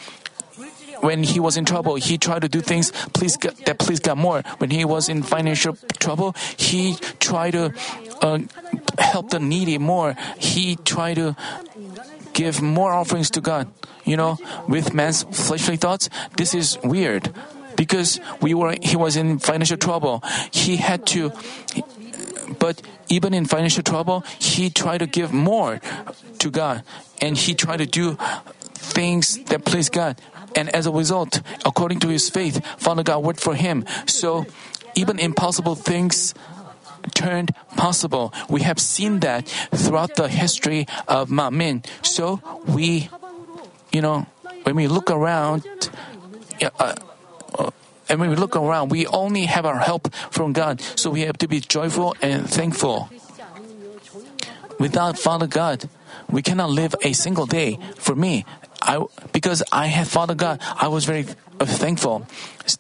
When 1.00 1.24
he 1.24 1.40
was 1.40 1.56
in 1.56 1.64
trouble, 1.64 1.96
he 1.96 2.20
tried 2.20 2.44
to 2.44 2.52
do 2.52 2.60
things 2.60 2.92
please 3.16 3.40
God, 3.40 3.56
that 3.66 3.80
please 3.80 4.04
God 4.04 4.20
more. 4.20 4.44
When 4.60 4.70
he 4.70 4.84
was 4.84 5.08
in 5.08 5.24
financial 5.24 5.80
trouble, 5.98 6.36
he 6.60 7.00
tried 7.24 7.56
to 7.56 7.72
uh, 8.22 8.44
help 9.00 9.32
the 9.32 9.40
needy 9.40 9.80
more. 9.80 10.20
He 10.38 10.76
tried 10.76 11.16
to 11.24 11.40
give 12.36 12.62
more 12.62 12.92
offerings 12.92 13.32
to 13.32 13.42
God. 13.42 13.72
You 14.04 14.20
know, 14.20 14.38
with 14.68 14.94
man's 14.94 15.24
fleshly 15.24 15.80
thoughts, 15.80 16.12
this 16.36 16.54
is 16.54 16.78
weird 16.84 17.32
because 17.80 18.20
we 18.44 18.54
were 18.54 18.76
he 18.84 19.00
was 19.00 19.16
in 19.16 19.40
financial 19.40 19.80
trouble. 19.80 20.20
He 20.52 20.76
had 20.76 21.08
to 21.16 21.32
but 22.60 22.84
even 23.08 23.34
in 23.34 23.46
financial 23.46 23.84
trouble, 23.84 24.28
he 24.38 24.70
tried 24.70 25.00
to 25.00 25.08
give 25.08 25.32
more 25.32 25.80
to 26.44 26.52
God 26.52 26.84
and 27.24 27.40
he 27.40 27.56
tried 27.56 27.78
to 27.78 27.88
do 27.88 28.20
things 28.76 29.40
that 29.48 29.64
please 29.64 29.88
God. 29.88 30.20
And 30.60 30.68
as 30.76 30.88
a 30.88 30.92
result, 30.92 31.40
according 31.64 32.04
to 32.04 32.10
his 32.10 32.30
faith, 32.30 32.60
Father 32.78 33.04
God 33.04 33.24
worked 33.24 33.40
for 33.40 33.56
him. 33.56 33.86
So 34.08 34.46
even 34.96 35.20
impossible 35.20 35.76
things 35.76 36.36
turned 37.16 37.56
possible. 37.78 38.34
We 38.50 38.68
have 38.68 38.80
seen 38.80 39.24
that 39.24 39.48
throughout 39.72 40.16
the 40.16 40.28
history 40.28 40.84
of 41.08 41.30
Manmin. 41.30 41.86
So 42.04 42.42
we, 42.68 43.08
you 43.94 44.02
know, 44.02 44.28
when 44.64 44.76
we 44.76 44.88
look 44.88 45.10
around, 45.10 45.64
uh, 46.60 46.96
and 48.10 48.20
when 48.20 48.30
we 48.30 48.36
look 48.36 48.56
around, 48.56 48.90
we 48.90 49.06
only 49.08 49.46
have 49.46 49.66
our 49.66 49.78
help 49.78 50.14
from 50.32 50.52
God. 50.54 50.82
So 50.82 51.10
we 51.10 51.22
have 51.22 51.38
to 51.38 51.48
be 51.48 51.60
joyful 51.60 52.16
and 52.22 52.50
thankful. 52.50 53.10
Without 54.80 55.20
Father 55.20 55.48
God, 55.48 55.88
we 56.30 56.42
cannot 56.42 56.70
live 56.70 56.96
a 57.04 57.14
single 57.14 57.46
day. 57.46 57.78
For 57.98 58.16
me, 58.16 58.46
I 58.82 59.04
because 59.32 59.62
I 59.72 59.88
had 59.88 60.08
Father 60.08 60.36
God, 60.36 60.62
I 60.62 60.88
was 60.88 61.06
very 61.06 61.26
uh, 61.60 61.66
thankful. 61.66 62.26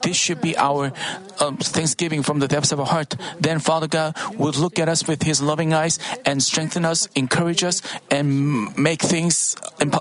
This 0.01 0.15
should 0.15 0.39
be 0.39 0.55
our 0.55 0.93
um, 1.39 1.57
thanksgiving 1.57 2.23
from 2.23 2.39
the 2.39 2.47
depths 2.47 2.71
of 2.71 2.79
our 2.79 2.85
heart. 2.85 3.15
Then 3.39 3.59
Father 3.59 3.87
God 3.87 4.15
would 4.37 4.55
look 4.55 4.79
at 4.79 4.87
us 4.87 5.07
with 5.07 5.23
His 5.23 5.41
loving 5.41 5.73
eyes 5.73 5.99
and 6.25 6.41
strengthen 6.41 6.85
us, 6.85 7.07
encourage 7.15 7.63
us, 7.63 7.81
and 8.09 8.77
make 8.77 9.01
things, 9.01 9.57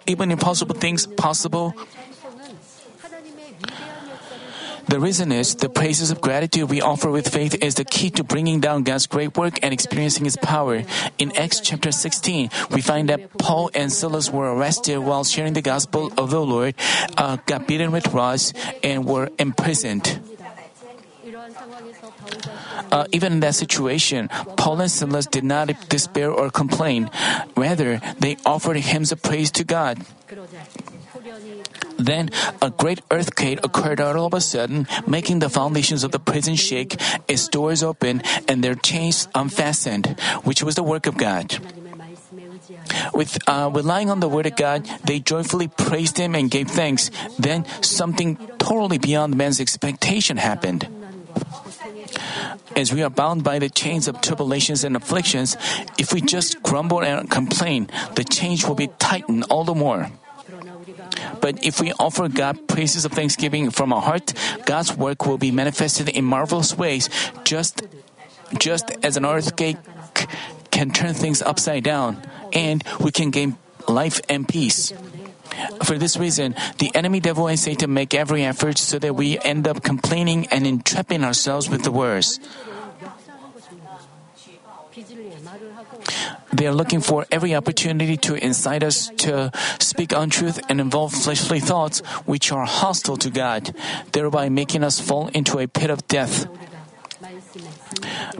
even 0.07 0.31
impossible 0.31 0.77
things, 0.77 1.07
possible. 1.07 1.75
The 4.89 4.99
reason 4.99 5.33
is 5.33 5.55
the 5.55 5.69
praises 5.69 6.11
of 6.11 6.23
gratitude 6.23 6.71
we 6.71 6.81
offer 6.81 7.11
with 7.11 7.29
faith 7.29 7.55
is 7.63 7.75
the 7.75 7.85
key 7.85 8.09
to 8.17 8.25
bringing 8.25 8.61
down 8.61 8.85
God's 8.85 9.07
great 9.07 9.37
work 9.37 9.61
and 9.63 9.73
experiencing 9.73 10.25
His 10.25 10.37
power. 10.37 10.83
In 11.19 11.37
Acts 11.37 11.61
chapter 11.61 11.93
16, 11.93 12.49
we 12.71 12.81
find 12.81 13.09
that 13.11 13.37
Paul 13.37 13.71
and 13.75 13.93
Silas 13.93 14.31
were 14.31 14.49
arrested 14.49 14.99
while 15.01 15.25
sharing 15.25 15.53
the 15.53 15.61
gospel 15.61 16.11
of 16.17 16.31
the 16.31 16.41
Lord, 16.41 16.75
uh, 17.19 17.37
got 17.45 17.69
beaten 17.69 17.93
with 17.93 18.09
rods, 18.15 18.55
and 18.83 19.05
were 19.05 19.29
imprisoned. 19.39 20.21
Uh, 22.91 23.05
even 23.13 23.35
in 23.35 23.41
that 23.41 23.55
situation, 23.55 24.29
Paul 24.57 24.81
and 24.81 24.91
Silas 24.91 25.27
did 25.27 25.45
not 25.45 25.69
despair 25.91 26.31
or 26.31 26.49
complain. 26.49 27.11
Rather, 27.57 28.01
they 28.21 28.37
offered 28.47 28.79
hymns 28.79 29.13
of 29.13 29.21
praise 29.21 29.51
to 29.53 29.65
God. 29.65 30.01
Then 31.99 32.31
a 32.63 32.71
great 32.71 33.01
earthquake 33.11 33.59
occurred 33.65 34.01
all 34.01 34.27
of 34.27 34.35
a 34.35 34.41
sudden, 34.41 34.87
making 35.07 35.41
the 35.41 35.51
foundations 35.51 36.05
of 36.05 36.13
the 36.13 36.21
prison 36.21 36.55
shake, 36.55 36.97
its 37.27 37.49
doors 37.49 37.83
open, 37.83 38.23
and 38.47 38.63
their 38.63 38.77
chains 38.77 39.29
unfastened, 39.35 40.15
which 40.45 40.63
was 40.63 40.77
the 40.77 40.85
work 40.87 41.07
of 41.07 41.17
God. 41.17 41.59
With 43.13 43.39
uh, 43.49 43.71
relying 43.73 44.11
on 44.11 44.21
the 44.21 44.29
word 44.29 44.47
of 44.47 44.57
God, 44.57 44.87
they 45.05 45.19
joyfully 45.19 45.69
praised 45.69 46.19
Him 46.19 46.35
and 46.35 46.51
gave 46.51 46.71
thanks. 46.71 47.11
Then 47.39 47.65
something 47.83 48.39
totally 48.59 48.99
beyond 48.99 49.37
man's 49.37 49.61
expectation 49.61 50.37
happened. 50.37 50.87
As 52.77 52.93
we 52.93 53.03
are 53.03 53.11
bound 53.11 53.43
by 53.43 53.59
the 53.59 53.69
chains 53.69 54.07
of 54.07 54.21
tribulations 54.21 54.85
and 54.85 54.95
afflictions, 54.95 55.57
if 55.99 56.13
we 56.13 56.21
just 56.21 56.63
grumble 56.63 57.03
and 57.03 57.29
complain, 57.31 57.91
the 58.15 58.25
chains 58.25 58.67
will 58.67 58.77
be 58.77 58.89
tightened 58.99 59.45
all 59.51 59.65
the 59.65 59.75
more. 59.75 60.11
But 61.41 61.65
if 61.65 61.81
we 61.81 61.93
offer 61.99 62.29
God 62.29 62.69
praises 62.69 63.05
of 63.05 63.13
thanksgiving 63.13 63.71
from 63.71 63.93
our 63.93 64.03
heart, 64.03 64.33
God's 64.67 64.97
work 64.97 65.27
will 65.27 65.39
be 65.39 65.51
manifested 65.51 66.09
in 66.09 66.25
marvelous 66.25 66.77
ways, 66.77 67.09
just, 67.45 67.83
just 68.59 68.91
as 69.03 69.17
an 69.17 69.25
earthquake 69.25 69.79
can 70.71 70.91
turn 70.91 71.15
things 71.15 71.43
upside 71.43 71.85
down, 71.85 72.23
and 72.53 72.85
we 73.01 73.11
can 73.11 73.31
gain 73.31 73.57
life 73.89 74.21
and 74.29 74.47
peace. 74.47 74.93
For 75.83 75.99
this 75.99 76.17
reason, 76.17 76.55
the 76.79 76.95
enemy 76.95 77.21
devil 77.21 77.49
and 77.49 77.59
Satan 77.59 77.93
make 77.93 78.15
every 78.15 78.45
effort 78.45 78.79
so 78.79 78.99
that 78.99 79.15
we 79.15 79.39
end 79.41 79.67
up 79.67 79.83
complaining 79.83 80.47
and 80.49 80.67
entrapping 80.67 81.25
ourselves 81.25 81.69
with 81.69 81.83
the 81.83 81.91
words. 81.91 82.39
They 86.53 86.67
are 86.67 86.75
looking 86.75 87.01
for 87.01 87.27
every 87.31 87.55
opportunity 87.55 88.17
to 88.19 88.35
incite 88.35 88.83
us 88.83 89.11
to 89.19 89.51
speak 89.79 90.13
untruth 90.13 90.61
and 90.69 90.81
involve 90.81 91.13
fleshly 91.13 91.61
thoughts 91.61 92.01
which 92.27 92.51
are 92.53 92.65
hostile 92.65 93.17
to 93.19 93.31
God, 93.31 93.75
thereby 94.13 94.49
making 94.49 94.83
us 94.83 95.01
fall 95.01 95.29
into 95.29 95.59
a 95.59 95.67
pit 95.69 95.91
of 95.91 96.07
death. 96.09 96.47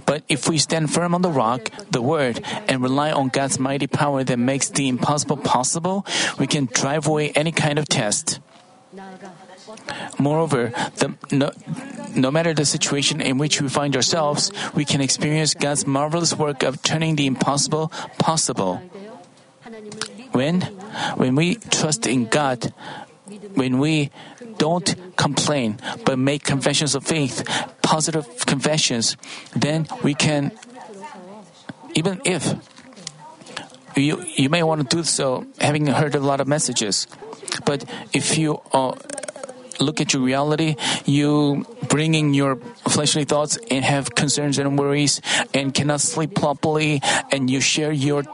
But 0.07 0.23
if 0.29 0.49
we 0.49 0.59
stand 0.59 0.91
firm 0.93 1.15
on 1.15 1.23
the 1.23 1.31
rock, 1.31 1.71
the 1.91 2.03
Word, 2.03 2.41
and 2.69 2.83
rely 2.83 3.11
on 3.13 3.29
God's 3.29 3.59
mighty 3.59 3.87
power 3.87 4.25
that 4.25 4.39
makes 4.39 4.69
the 4.69 4.89
impossible 4.89 5.37
possible, 5.37 6.07
we 6.39 6.47
can 6.47 6.67
drive 6.73 7.07
away 7.07 7.31
any 7.31 7.53
kind 7.53 7.79
of 7.79 7.89
test. 7.89 8.41
Moreover, 10.19 10.73
the, 10.97 11.15
no, 11.31 11.53
no 12.15 12.31
matter 12.31 12.55
the 12.55 12.65
situation 12.65 13.21
in 13.21 13.39
which 13.39 13.61
we 13.61 13.69
find 13.69 13.95
ourselves, 13.95 14.53
we 14.75 14.85
can 14.85 15.01
experience 15.01 15.55
God's 15.55 15.87
marvelous 15.87 16.35
work 16.35 16.63
of 16.63 16.83
turning 16.83 17.17
the 17.17 17.27
impossible 17.27 17.89
possible. 18.19 18.83
When, 20.33 20.63
when 21.17 21.35
we 21.35 21.57
trust 21.57 22.07
in 22.07 22.27
God, 22.27 22.73
when 23.55 23.79
we 23.79 24.11
don't 24.59 24.95
complain 25.17 25.79
but 26.05 26.19
make 26.19 26.45
confessions 26.45 26.95
of 26.95 27.05
faith, 27.05 27.45
positive 27.83 28.47
confessions, 28.47 29.17
then 29.55 29.87
we 30.03 30.15
can, 30.15 30.53
even 31.95 32.21
if 32.25 32.55
you, 33.97 34.25
you 34.37 34.49
may 34.49 34.63
want 34.63 34.89
to 34.89 34.97
do 34.97 35.03
so 35.03 35.47
having 35.59 35.87
heard 35.87 36.15
a 36.15 36.21
lot 36.21 36.41
of 36.41 36.47
messages, 36.47 37.07
but 37.65 37.85
if 38.13 38.39
you 38.39 38.61
uh, 38.73 38.95
look 39.81 40.01
at 40.01 40.13
your 40.13 40.23
reality, 40.23 40.77
you 41.05 41.67
bring 41.89 42.15
in 42.15 42.35
your 42.35 42.57
fleshly 42.89 43.25
thoughts 43.25 43.59
and 43.71 43.85
have 43.85 44.15
concerns 44.15 44.59
and 44.59 44.79
worries 44.79 45.21
and 45.55 45.73
cannot 45.73 46.01
sleep 46.01 46.35
properly, 46.35 47.01
and 47.31 47.51
you 47.51 47.61
share 47.61 47.93
your 47.93 48.25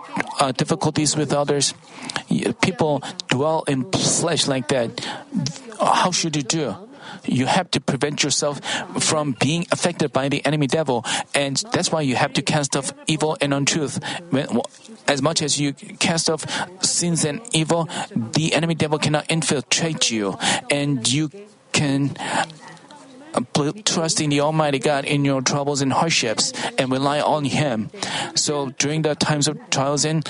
uh, 0.40 0.52
difficulties 0.52 1.16
with 1.16 1.32
others. 1.32 1.74
People 2.62 3.02
dwell 3.28 3.64
in 3.68 3.90
flesh 3.92 4.46
like 4.46 4.68
that. 4.68 5.00
How 5.80 6.10
should 6.10 6.36
you 6.36 6.42
do? 6.42 6.76
you 7.26 7.46
have 7.46 7.70
to 7.72 7.80
prevent 7.80 8.22
yourself 8.22 8.60
from 9.00 9.36
being 9.40 9.66
affected 9.72 10.12
by 10.12 10.28
the 10.28 10.44
enemy 10.44 10.66
devil. 10.66 11.04
And 11.34 11.56
that's 11.72 11.90
why 11.90 12.02
you 12.02 12.16
have 12.16 12.32
to 12.34 12.42
cast 12.42 12.76
off 12.76 12.92
evil 13.06 13.36
and 13.40 13.54
untruth. 13.54 13.98
As 15.06 15.20
much 15.20 15.42
as 15.42 15.60
you 15.60 15.72
cast 15.98 16.30
off 16.30 16.44
sins 16.82 17.24
and 17.24 17.40
evil, 17.52 17.88
the 18.14 18.54
enemy 18.54 18.74
devil 18.74 18.98
cannot 18.98 19.30
infiltrate 19.30 20.10
you. 20.10 20.38
And 20.70 21.06
you 21.10 21.30
can 21.72 22.16
uh, 22.18 22.46
trust 23.84 24.20
in 24.20 24.30
the 24.30 24.40
Almighty 24.40 24.78
God 24.78 25.04
in 25.04 25.24
your 25.24 25.42
troubles 25.42 25.82
and 25.82 25.92
hardships 25.92 26.52
and 26.78 26.90
rely 26.90 27.20
on 27.20 27.44
Him. 27.44 27.90
So 28.34 28.70
during 28.78 29.02
the 29.02 29.14
times 29.14 29.48
of 29.48 29.58
trials 29.70 30.04
and 30.04 30.26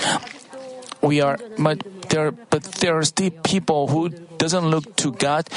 we 1.05 1.21
are, 1.21 1.37
but 1.57 1.85
there, 2.09 2.31
but 2.31 2.63
there 2.81 2.97
are 2.97 3.03
still 3.03 3.31
people 3.43 3.87
who 3.87 4.09
doesn't 4.37 4.67
look 4.67 4.95
to 4.97 5.11
God, 5.11 5.47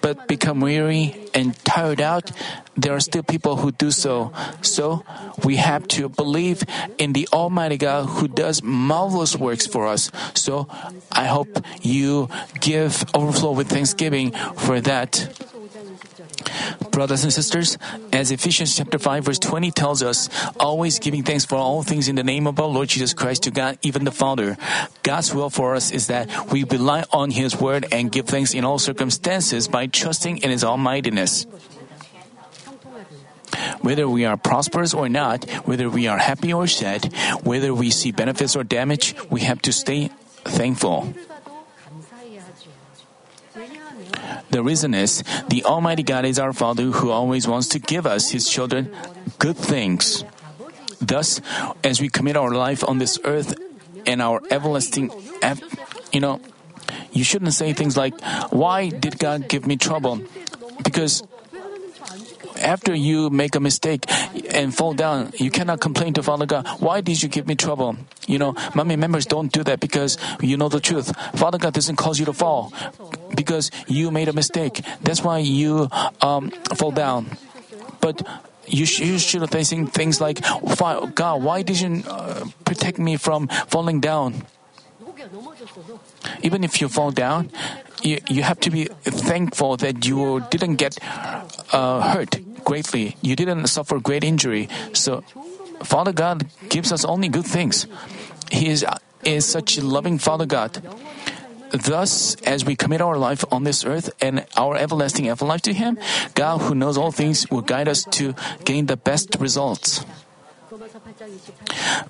but 0.00 0.28
become 0.28 0.60
weary 0.60 1.28
and 1.34 1.56
tired 1.64 2.00
out. 2.00 2.30
There 2.76 2.94
are 2.94 3.00
still 3.00 3.22
people 3.22 3.56
who 3.56 3.72
do 3.72 3.90
so. 3.90 4.32
So 4.62 5.04
we 5.44 5.56
have 5.56 5.88
to 5.98 6.08
believe 6.08 6.62
in 6.98 7.12
the 7.12 7.28
Almighty 7.32 7.76
God 7.76 8.06
who 8.06 8.28
does 8.28 8.62
marvelous 8.62 9.34
works 9.34 9.66
for 9.66 9.86
us. 9.86 10.10
So 10.34 10.68
I 11.10 11.26
hope 11.26 11.58
you 11.82 12.28
give 12.60 13.04
overflow 13.14 13.52
with 13.52 13.68
thanksgiving 13.68 14.32
for 14.56 14.80
that. 14.80 15.28
Brothers 16.90 17.24
and 17.24 17.32
sisters, 17.32 17.78
as 18.12 18.30
Ephesians 18.30 18.76
chapter 18.76 18.98
5 18.98 19.24
verse 19.24 19.38
20 19.38 19.70
tells 19.70 20.02
us, 20.02 20.28
always 20.58 20.98
giving 20.98 21.22
thanks 21.22 21.44
for 21.44 21.56
all 21.56 21.82
things 21.82 22.08
in 22.08 22.16
the 22.16 22.24
name 22.24 22.46
of 22.46 22.58
our 22.58 22.66
Lord 22.66 22.88
Jesus 22.88 23.14
Christ 23.14 23.44
to 23.44 23.50
God, 23.50 23.78
even 23.82 24.04
the 24.04 24.10
Father. 24.10 24.56
God's 25.02 25.34
will 25.34 25.50
for 25.50 25.74
us 25.74 25.90
is 25.90 26.08
that 26.08 26.50
we 26.50 26.64
rely 26.64 27.04
on 27.12 27.30
His 27.30 27.60
word 27.60 27.86
and 27.92 28.10
give 28.10 28.26
thanks 28.26 28.54
in 28.54 28.64
all 28.64 28.78
circumstances 28.78 29.68
by 29.68 29.86
trusting 29.86 30.38
in 30.38 30.50
His 30.50 30.64
almightiness. 30.64 31.46
Whether 33.80 34.08
we 34.08 34.24
are 34.24 34.36
prosperous 34.36 34.94
or 34.94 35.08
not, 35.08 35.44
whether 35.64 35.88
we 35.88 36.06
are 36.06 36.18
happy 36.18 36.52
or 36.52 36.66
sad, 36.66 37.12
whether 37.42 37.74
we 37.74 37.90
see 37.90 38.12
benefits 38.12 38.56
or 38.56 38.64
damage, 38.64 39.14
we 39.30 39.42
have 39.42 39.62
to 39.62 39.72
stay 39.72 40.10
thankful. 40.44 41.14
The 44.50 44.62
reason 44.62 44.94
is 44.94 45.22
the 45.48 45.64
Almighty 45.64 46.02
God 46.02 46.24
is 46.24 46.38
our 46.38 46.52
Father 46.52 46.84
who 46.84 47.10
always 47.10 47.46
wants 47.46 47.68
to 47.68 47.78
give 47.78 48.06
us, 48.06 48.30
His 48.30 48.48
children, 48.48 48.94
good 49.38 49.56
things. 49.56 50.24
Thus, 51.00 51.40
as 51.84 52.00
we 52.00 52.08
commit 52.08 52.36
our 52.36 52.50
life 52.50 52.82
on 52.86 52.98
this 52.98 53.18
earth 53.24 53.54
and 54.06 54.20
our 54.20 54.42
everlasting, 54.50 55.10
you 56.12 56.20
know, 56.20 56.40
you 57.12 57.24
shouldn't 57.24 57.52
say 57.54 57.72
things 57.72 57.96
like, 57.96 58.14
Why 58.50 58.88
did 58.88 59.18
God 59.18 59.48
give 59.48 59.66
me 59.66 59.76
trouble? 59.76 60.20
Because 60.82 61.22
after 62.60 62.94
you 62.94 63.30
make 63.30 63.54
a 63.54 63.60
mistake 63.60 64.04
and 64.50 64.74
fall 64.74 64.94
down, 64.94 65.32
you 65.36 65.50
cannot 65.50 65.80
complain 65.80 66.12
to 66.14 66.22
Father 66.22 66.46
God, 66.46 66.66
why 66.80 67.00
did 67.00 67.22
you 67.22 67.28
give 67.28 67.46
me 67.46 67.54
trouble? 67.54 67.96
You 68.26 68.38
know, 68.38 68.52
Manmin 68.74 68.98
members 68.98 69.26
don't 69.26 69.52
do 69.52 69.64
that 69.64 69.80
because 69.80 70.18
you 70.40 70.56
know 70.56 70.68
the 70.68 70.80
truth. 70.80 71.14
Father 71.36 71.58
God 71.58 71.74
doesn't 71.74 71.96
cause 71.96 72.18
you 72.18 72.26
to 72.26 72.32
fall 72.32 72.72
because 73.34 73.70
you 73.86 74.10
made 74.10 74.28
a 74.28 74.32
mistake. 74.32 74.82
That's 75.02 75.22
why 75.22 75.38
you 75.38 75.88
um, 76.20 76.50
fall 76.76 76.90
down. 76.90 77.36
But 78.00 78.26
you, 78.66 78.86
sh- 78.86 79.00
you 79.00 79.18
should 79.18 79.40
have 79.40 79.50
facing 79.50 79.86
things 79.86 80.20
like, 80.20 80.40
God, 81.14 81.42
why 81.42 81.62
did 81.62 81.80
you 81.80 82.02
uh, 82.06 82.44
protect 82.64 82.98
me 82.98 83.16
from 83.16 83.48
falling 83.68 84.00
down? 84.00 84.44
Even 86.42 86.64
if 86.64 86.80
you 86.80 86.88
fall 86.88 87.10
down, 87.10 87.50
you, 88.02 88.18
you 88.28 88.42
have 88.42 88.60
to 88.60 88.70
be 88.70 88.84
thankful 89.04 89.76
that 89.78 90.06
you 90.06 90.44
didn't 90.50 90.76
get 90.76 90.98
uh, 91.72 92.00
hurt 92.12 92.38
greatly. 92.64 93.16
You 93.22 93.36
didn't 93.36 93.66
suffer 93.68 93.98
great 93.98 94.24
injury. 94.24 94.68
So, 94.92 95.22
Father 95.82 96.12
God 96.12 96.46
gives 96.68 96.92
us 96.92 97.04
only 97.04 97.28
good 97.28 97.46
things. 97.46 97.86
He 98.50 98.68
is, 98.68 98.84
is 99.24 99.46
such 99.46 99.78
a 99.78 99.84
loving 99.84 100.18
Father 100.18 100.46
God. 100.46 100.82
Thus, 101.70 102.34
as 102.48 102.64
we 102.64 102.76
commit 102.76 103.00
our 103.00 103.18
life 103.18 103.44
on 103.52 103.64
this 103.64 103.84
earth 103.84 104.10
and 104.20 104.46
our 104.56 104.76
everlasting 104.76 105.26
life 105.28 105.62
to 105.62 105.74
Him, 105.74 105.98
God, 106.34 106.62
who 106.62 106.74
knows 106.74 106.96
all 106.96 107.12
things, 107.12 107.50
will 107.50 107.60
guide 107.60 107.88
us 107.88 108.04
to 108.16 108.34
gain 108.64 108.86
the 108.86 108.96
best 108.96 109.36
results. 109.38 110.04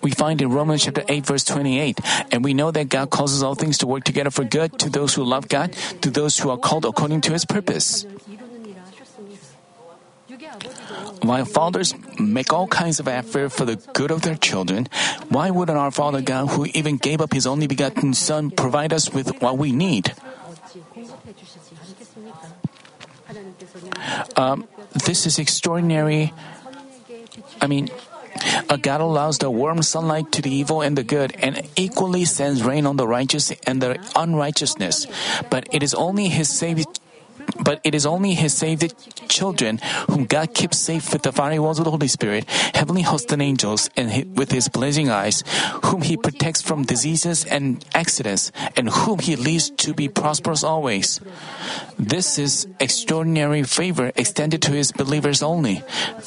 We 0.02 0.10
find 0.10 0.40
in 0.42 0.50
Romans 0.50 0.84
chapter 0.84 1.02
8 1.08 1.26
verse 1.26 1.44
28, 1.44 2.00
and 2.30 2.44
we 2.44 2.54
know 2.54 2.70
that 2.70 2.88
God 2.88 3.10
causes 3.10 3.42
all 3.42 3.54
things 3.54 3.78
to 3.78 3.86
work 3.86 4.04
together 4.04 4.30
for 4.30 4.44
good 4.44 4.78
to 4.78 4.90
those 4.90 5.14
who 5.14 5.24
love 5.24 5.48
God, 5.48 5.72
to 6.02 6.10
those 6.10 6.38
who 6.38 6.50
are 6.50 6.58
called 6.58 6.84
according 6.84 7.20
to 7.22 7.32
His 7.32 7.44
purpose. 7.44 8.06
While 11.22 11.44
fathers 11.44 11.94
make 12.18 12.52
all 12.52 12.66
kinds 12.68 13.00
of 13.00 13.08
effort 13.08 13.50
for 13.50 13.64
the 13.64 13.76
good 13.92 14.10
of 14.10 14.22
their 14.22 14.36
children, 14.36 14.88
why 15.28 15.50
wouldn't 15.50 15.76
our 15.76 15.90
Father 15.90 16.20
God, 16.20 16.48
who 16.50 16.66
even 16.74 16.96
gave 16.96 17.20
up 17.20 17.32
His 17.32 17.46
only 17.46 17.66
begotten 17.66 18.14
Son, 18.14 18.50
provide 18.50 18.92
us 18.92 19.12
with 19.12 19.40
what 19.42 19.58
we 19.58 19.72
need? 19.72 20.14
Um, 24.36 24.66
this 25.04 25.26
is 25.26 25.38
extraordinary. 25.38 26.32
I 27.60 27.66
mean, 27.66 27.90
a 28.70 28.78
God 28.78 29.00
allows 29.00 29.38
the 29.38 29.50
warm 29.50 29.82
sunlight 29.82 30.32
to 30.32 30.42
the 30.42 30.50
evil 30.50 30.80
and 30.80 30.96
the 30.96 31.02
good, 31.02 31.34
and 31.38 31.68
equally 31.76 32.24
sends 32.24 32.62
rain 32.62 32.86
on 32.86 32.96
the 32.96 33.06
righteous 33.06 33.50
and 33.66 33.82
the 33.82 33.98
unrighteousness. 34.16 35.06
But 35.50 35.68
it 35.72 35.82
is 35.82 35.94
only 35.94 36.28
His 36.28 36.48
saved 36.48 37.00
but 37.60 37.80
it 37.84 37.94
is 37.94 38.06
only 38.06 38.34
his 38.34 38.54
saved 38.54 38.94
children 39.28 39.78
whom 40.08 40.24
God 40.26 40.54
keeps 40.54 40.78
safe 40.78 41.12
with 41.12 41.22
the 41.22 41.32
fiery 41.32 41.58
walls 41.58 41.78
of 41.78 41.84
the 41.84 41.90
Holy 41.90 42.08
Spirit, 42.08 42.48
heavenly 42.74 43.02
hosts 43.02 43.32
and 43.32 43.42
angels, 43.42 43.90
and 43.96 44.36
with 44.36 44.50
his 44.52 44.68
blazing 44.68 45.10
eyes, 45.10 45.44
whom 45.84 46.02
he 46.02 46.16
protects 46.16 46.62
from 46.62 46.84
diseases 46.84 47.44
and 47.44 47.84
accidents, 47.94 48.52
and 48.76 48.88
whom 48.90 49.18
he 49.18 49.36
leads 49.36 49.70
to 49.70 49.94
be 49.94 50.08
prosperous 50.08 50.64
always. 50.64 51.20
This 51.98 52.38
is 52.38 52.66
extraordinary 52.80 53.62
favor 53.62 54.12
extended 54.16 54.62
to 54.62 54.72
his 54.72 54.92
believers 54.92 55.42
only. 55.42 55.82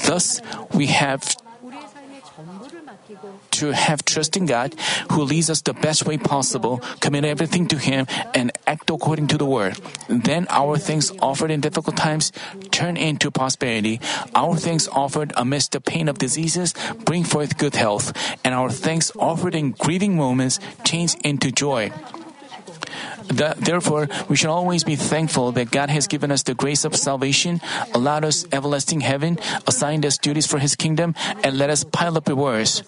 Thus, 0.06 0.41
we 0.74 0.88
have 0.88 1.36
to 3.62 3.71
have 3.71 4.04
trust 4.04 4.36
in 4.36 4.45
God 4.45 4.74
who 5.12 5.21
leads 5.21 5.50
us 5.50 5.62
the 5.62 5.74
best 5.74 6.06
way 6.06 6.17
possible, 6.17 6.82
commit 7.00 7.26
everything 7.26 7.67
to 7.69 7.78
Him, 7.78 8.08
and 8.34 8.52
act 8.65 8.89
according 8.89 9.28
to 9.28 9.38
the 9.38 9.45
Word. 9.45 9.78
Then 10.10 10.47
our 10.50 10.78
things 10.78 11.13
offered 11.21 11.52
in 11.52 11.62
difficult 11.62 11.95
times 11.95 12.32
turn 12.71 12.97
into 12.97 13.30
prosperity. 13.30 14.02
Our 14.34 14.58
things 14.58 14.88
offered 14.88 15.34
amidst 15.38 15.74
the 15.74 15.82
pain 15.82 16.10
of 16.10 16.17
diseases 16.17 16.74
bring 17.06 17.24
forth 17.24 17.58
good 17.58 17.76
health, 17.76 18.13
and 18.43 18.54
our 18.54 18.69
thanks 18.69 19.12
offered 19.17 19.56
in 19.56 19.71
grieving 19.71 20.17
moments 20.17 20.60
change 20.84 21.15
into 21.24 21.52
joy. 21.52 21.91
That, 23.28 23.58
therefore, 23.58 24.10
we 24.30 24.36
should 24.36 24.50
always 24.50 24.84
be 24.84 24.96
thankful 24.96 25.52
that 25.54 25.72
God 25.72 25.90
has 25.90 26.08
given 26.08 26.32
us 26.32 26.44
the 26.44 26.54
grace 26.54 26.86
of 26.86 26.96
salvation, 26.96 27.62
allowed 27.94 28.26
us 28.26 28.46
everlasting 28.52 29.02
heaven, 29.02 29.40
assigned 29.68 30.06
us 30.06 30.18
duties 30.18 30.48
for 30.48 30.60
His 30.60 30.76
kingdom, 30.76 31.16
and 31.44 31.58
let 31.58 31.70
us 31.70 31.84
pile 31.84 32.18
up 32.18 32.28
rewards. 32.28 32.84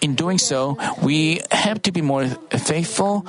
In 0.00 0.14
doing 0.14 0.38
so, 0.38 0.78
we 1.02 1.40
have 1.50 1.82
to 1.82 1.92
be 1.92 2.02
more 2.02 2.26
faithful. 2.50 3.26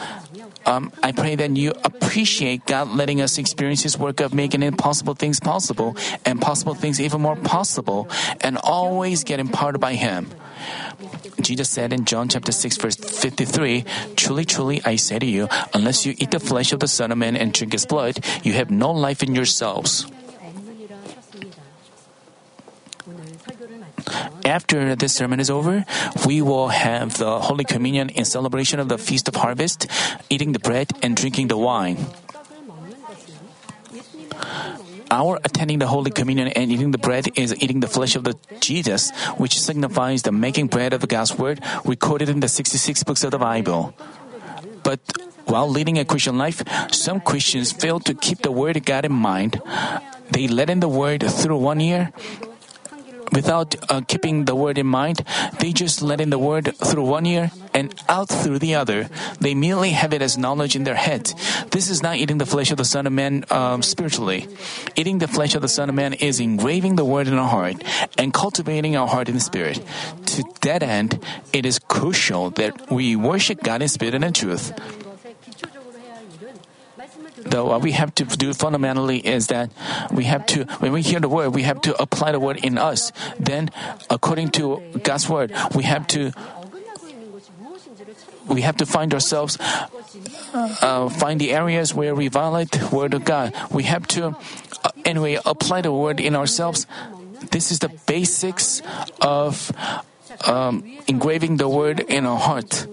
Um, 0.65 0.91
I 1.01 1.11
pray 1.11 1.35
that 1.35 1.55
you 1.57 1.71
appreciate 1.83 2.65
God 2.65 2.89
letting 2.89 3.21
us 3.21 3.37
experience 3.37 3.81
His 3.81 3.97
work 3.97 4.19
of 4.19 4.33
making 4.33 4.63
impossible 4.63 5.15
things 5.15 5.39
possible 5.39 5.95
and 6.25 6.41
possible 6.41 6.75
things 6.75 7.01
even 7.01 7.21
more 7.21 7.35
possible, 7.35 8.09
and 8.41 8.57
always 8.57 9.23
get 9.23 9.39
empowered 9.39 9.79
by 9.79 9.95
Him. 9.95 10.29
Jesus 11.41 11.69
said 11.69 11.93
in 11.93 12.05
John 12.05 12.29
chapter 12.29 12.51
6 12.51 12.77
verse 12.77 12.95
53, 12.95 13.85
Truly, 14.15 14.45
truly, 14.45 14.81
I 14.85 14.95
say 14.95 15.19
to 15.19 15.25
you, 15.25 15.47
unless 15.73 16.05
you 16.05 16.15
eat 16.17 16.31
the 16.31 16.39
flesh 16.39 16.71
of 16.71 16.79
the 16.79 16.87
Son 16.87 17.11
of 17.11 17.17
Man 17.17 17.35
and 17.35 17.53
drink 17.53 17.73
his 17.73 17.85
blood, 17.85 18.19
you 18.43 18.53
have 18.53 18.69
no 18.69 18.91
life 18.91 19.23
in 19.23 19.35
yourselves. 19.35 20.05
After 24.45 24.95
this 24.95 25.13
sermon 25.13 25.39
is 25.39 25.49
over, 25.49 25.85
we 26.25 26.41
will 26.41 26.69
have 26.69 27.17
the 27.17 27.39
Holy 27.39 27.63
Communion 27.63 28.09
in 28.09 28.25
celebration 28.25 28.79
of 28.79 28.89
the 28.89 28.97
Feast 28.97 29.27
of 29.27 29.35
Harvest, 29.35 29.87
eating 30.29 30.51
the 30.51 30.59
bread 30.59 30.89
and 31.01 31.15
drinking 31.15 31.47
the 31.47 31.57
wine. 31.57 31.97
Our 35.11 35.39
attending 35.43 35.79
the 35.79 35.87
Holy 35.87 36.09
Communion 36.09 36.47
and 36.47 36.71
eating 36.71 36.91
the 36.91 36.97
bread 36.97 37.27
is 37.35 37.53
eating 37.59 37.81
the 37.81 37.91
flesh 37.91 38.15
of 38.15 38.23
the 38.23 38.33
Jesus, 38.61 39.11
which 39.35 39.59
signifies 39.59 40.23
the 40.23 40.31
making 40.31 40.67
bread 40.67 40.93
of 40.93 41.05
God's 41.05 41.37
word 41.37 41.59
recorded 41.83 42.29
in 42.29 42.39
the 42.39 42.47
66 42.47 43.03
books 43.03 43.23
of 43.25 43.31
the 43.31 43.37
Bible. 43.37 43.93
But 44.83 45.01
while 45.45 45.67
leading 45.67 45.99
a 45.99 46.05
Christian 46.05 46.37
life, 46.37 46.63
some 46.91 47.19
Christians 47.19 47.73
fail 47.73 47.99
to 47.99 48.13
keep 48.13 48.39
the 48.39 48.53
word 48.53 48.77
of 48.77 48.85
God 48.85 49.03
in 49.03 49.11
mind. 49.11 49.61
They 50.31 50.47
let 50.47 50.69
in 50.69 50.79
the 50.79 50.87
word 50.87 51.27
through 51.27 51.57
one 51.57 51.81
ear 51.81 52.13
without 53.33 53.75
uh, 53.91 54.01
keeping 54.07 54.45
the 54.45 54.55
word 54.55 54.77
in 54.77 54.87
mind. 54.87 55.25
They 55.59 55.73
just 55.73 56.01
let 56.01 56.21
in 56.21 56.29
the 56.29 56.39
word 56.39 56.71
through 56.77 57.03
one 57.03 57.25
ear 57.25 57.51
and 57.73 57.93
out 58.09 58.29
through 58.29 58.59
the 58.59 58.75
other. 58.75 59.09
They 59.39 59.55
merely 59.55 59.91
have 59.91 60.13
it 60.13 60.21
as 60.21 60.37
knowledge 60.37 60.75
in 60.75 60.83
their 60.83 60.95
head. 60.95 61.33
This 61.71 61.89
is 61.89 62.01
not 62.01 62.17
eating 62.17 62.37
the 62.37 62.45
flesh 62.45 62.71
of 62.71 62.77
the 62.77 62.85
Son 62.85 63.07
of 63.07 63.13
Man 63.13 63.45
um, 63.49 63.81
spiritually. 63.81 64.47
Eating 64.95 65.19
the 65.19 65.27
flesh 65.27 65.55
of 65.55 65.61
the 65.61 65.67
Son 65.67 65.89
of 65.89 65.95
Man 65.95 66.13
is 66.13 66.39
engraving 66.39 66.95
the 66.95 67.05
Word 67.05 67.27
in 67.27 67.33
our 67.35 67.47
heart 67.47 67.83
and 68.17 68.33
cultivating 68.33 68.95
our 68.95 69.07
heart 69.07 69.29
in 69.29 69.35
the 69.35 69.41
Spirit. 69.41 69.81
To 70.25 70.43
that 70.61 70.83
end, 70.83 71.19
it 71.53 71.65
is 71.65 71.79
crucial 71.79 72.49
that 72.51 72.91
we 72.91 73.15
worship 73.15 73.63
God 73.63 73.81
in 73.81 73.87
spirit 73.87 74.15
and 74.15 74.23
in 74.23 74.33
truth. 74.33 74.73
Though 77.37 77.65
what 77.65 77.81
we 77.81 77.91
have 77.93 78.13
to 78.15 78.25
do 78.25 78.53
fundamentally 78.53 79.17
is 79.19 79.47
that 79.47 79.71
we 80.11 80.25
have 80.25 80.45
to, 80.47 80.65
when 80.79 80.91
we 80.91 81.01
hear 81.01 81.19
the 81.19 81.29
word, 81.29 81.49
we 81.49 81.63
have 81.63 81.81
to 81.81 81.99
apply 82.01 82.31
the 82.31 82.39
word 82.39 82.63
in 82.63 82.77
us. 82.77 83.11
Then, 83.39 83.71
according 84.09 84.49
to 84.61 84.79
God's 85.03 85.27
word, 85.27 85.51
we 85.75 85.83
have 85.83 86.07
to 86.07 86.31
we 88.47 88.61
have 88.61 88.77
to 88.77 88.85
find 88.85 89.13
ourselves 89.13 89.57
uh, 90.53 91.09
find 91.09 91.39
the 91.39 91.53
areas 91.53 91.93
where 91.93 92.15
we 92.15 92.27
violate 92.27 92.71
the 92.71 92.87
word 92.95 93.13
of 93.13 93.23
God. 93.23 93.53
We 93.71 93.83
have 93.83 94.07
to 94.09 94.35
uh, 94.83 94.89
anyway 95.05 95.39
apply 95.45 95.81
the 95.81 95.91
word 95.91 96.19
in 96.19 96.35
ourselves. 96.35 96.87
This 97.51 97.71
is 97.71 97.79
the 97.79 97.89
basics 98.07 98.81
of 99.21 99.71
um, 100.45 100.83
engraving 101.07 101.57
the 101.57 101.69
word 101.69 101.99
in 101.99 102.25
our 102.25 102.39
heart. 102.39 102.87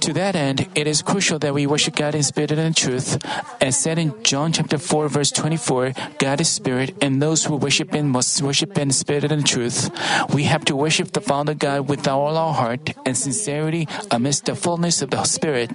To 0.00 0.12
that 0.14 0.34
end, 0.34 0.66
it 0.74 0.86
is 0.86 1.02
crucial 1.02 1.38
that 1.40 1.52
we 1.52 1.66
worship 1.66 1.94
God 1.94 2.14
in 2.14 2.22
spirit 2.22 2.50
and 2.50 2.60
in 2.60 2.72
truth. 2.72 3.20
As 3.60 3.76
said 3.76 3.98
in 3.98 4.14
John 4.22 4.50
chapter 4.50 4.78
4 4.78 5.08
verse 5.08 5.30
24, 5.30 5.92
God 6.18 6.40
is 6.40 6.48
spirit 6.48 6.96
and 7.02 7.20
those 7.20 7.44
who 7.44 7.56
worship 7.56 7.92
him 7.94 8.08
must 8.08 8.40
worship 8.40 8.78
in 8.78 8.92
spirit 8.92 9.30
and 9.30 9.46
truth. 9.46 9.90
We 10.32 10.44
have 10.44 10.64
to 10.66 10.76
worship 10.76 11.12
the 11.12 11.20
Father 11.20 11.52
God 11.52 11.88
with 11.88 12.08
all 12.08 12.36
our 12.36 12.54
heart 12.54 12.90
and 13.04 13.16
sincerity 13.16 13.86
amidst 14.10 14.46
the 14.46 14.56
fullness 14.56 15.02
of 15.02 15.10
the 15.10 15.22
Spirit. 15.24 15.70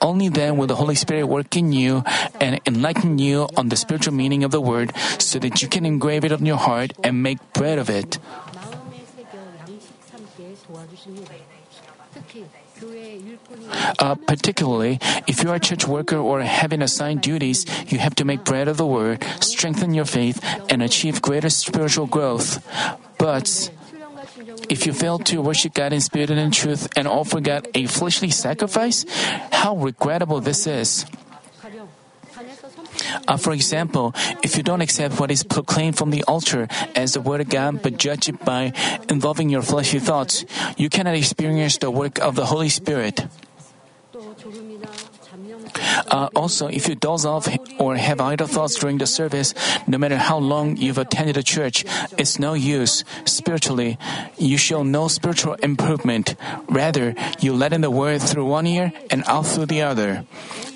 Only 0.00 0.28
then 0.28 0.56
will 0.56 0.66
the 0.66 0.76
Holy 0.76 0.96
Spirit 0.96 1.26
work 1.26 1.56
in 1.56 1.72
you 1.72 2.02
and 2.40 2.60
enlighten 2.66 3.18
you 3.18 3.48
on 3.56 3.68
the 3.68 3.76
spiritual 3.76 4.12
meaning 4.12 4.42
of 4.42 4.50
the 4.50 4.60
word 4.60 4.92
so 5.18 5.38
that 5.38 5.62
you 5.62 5.68
can 5.68 5.86
engrave 5.86 6.24
it 6.24 6.32
on 6.32 6.44
your 6.44 6.58
heart 6.58 6.92
and 7.04 7.22
make 7.22 7.38
bread 7.52 7.78
of 7.78 7.88
it. 7.88 8.18
Uh, 13.98 14.14
particularly, 14.26 14.98
if 15.26 15.42
you 15.42 15.50
are 15.50 15.56
a 15.56 15.60
church 15.60 15.86
worker 15.86 16.16
or 16.16 16.42
having 16.42 16.82
assigned 16.82 17.22
duties, 17.22 17.64
you 17.90 17.98
have 17.98 18.14
to 18.16 18.24
make 18.24 18.44
bread 18.44 18.66
of 18.66 18.76
the 18.76 18.86
word, 18.86 19.22
strengthen 19.40 19.94
your 19.94 20.04
faith, 20.04 20.42
and 20.68 20.82
achieve 20.82 21.22
greater 21.22 21.50
spiritual 21.50 22.06
growth. 22.06 22.58
But 23.18 23.70
if 24.68 24.86
you 24.86 24.92
fail 24.92 25.18
to 25.30 25.40
worship 25.40 25.74
God 25.74 25.92
in 25.92 26.00
spirit 26.00 26.30
and 26.30 26.40
in 26.40 26.50
truth 26.50 26.88
and 26.96 27.06
offer 27.06 27.40
God 27.40 27.68
a 27.74 27.86
fleshly 27.86 28.30
sacrifice, 28.30 29.04
how 29.52 29.76
regrettable 29.76 30.40
this 30.40 30.66
is. 30.66 31.06
Uh, 33.28 33.36
for 33.36 33.52
example, 33.52 34.14
if 34.42 34.56
you 34.56 34.62
don't 34.62 34.80
accept 34.80 35.18
what 35.20 35.30
is 35.30 35.44
proclaimed 35.44 35.96
from 35.96 36.10
the 36.10 36.22
altar 36.24 36.68
as 36.94 37.14
the 37.14 37.20
Word 37.20 37.40
of 37.40 37.48
God 37.48 37.82
but 37.82 37.96
judge 37.96 38.28
it 38.28 38.44
by 38.44 38.72
involving 39.08 39.50
your 39.50 39.62
fleshly 39.62 40.00
thoughts, 40.00 40.44
you 40.76 40.88
cannot 40.88 41.14
experience 41.14 41.78
the 41.78 41.90
work 41.90 42.18
of 42.18 42.34
the 42.34 42.46
Holy 42.46 42.68
Spirit. 42.68 43.26
Uh, 46.10 46.28
also, 46.34 46.68
if 46.68 46.88
you 46.88 46.94
doze 46.94 47.24
off 47.24 47.48
or 47.78 47.96
have 47.96 48.20
idle 48.20 48.46
thoughts 48.46 48.76
during 48.76 48.98
the 48.98 49.06
service, 49.06 49.54
no 49.86 49.98
matter 49.98 50.16
how 50.16 50.38
long 50.38 50.76
you've 50.76 50.98
attended 50.98 51.36
a 51.36 51.42
church, 51.42 51.84
it's 52.18 52.38
no 52.38 52.54
use. 52.54 53.04
Spiritually, 53.24 53.98
you 54.38 54.56
show 54.56 54.82
no 54.82 55.08
spiritual 55.08 55.54
improvement. 55.62 56.34
Rather, 56.68 57.14
you 57.40 57.52
let 57.52 57.72
in 57.72 57.80
the 57.80 57.90
word 57.90 58.22
through 58.22 58.46
one 58.46 58.66
ear 58.66 58.92
and 59.10 59.24
out 59.26 59.46
through 59.46 59.66
the 59.66 59.82
other. 59.82 60.24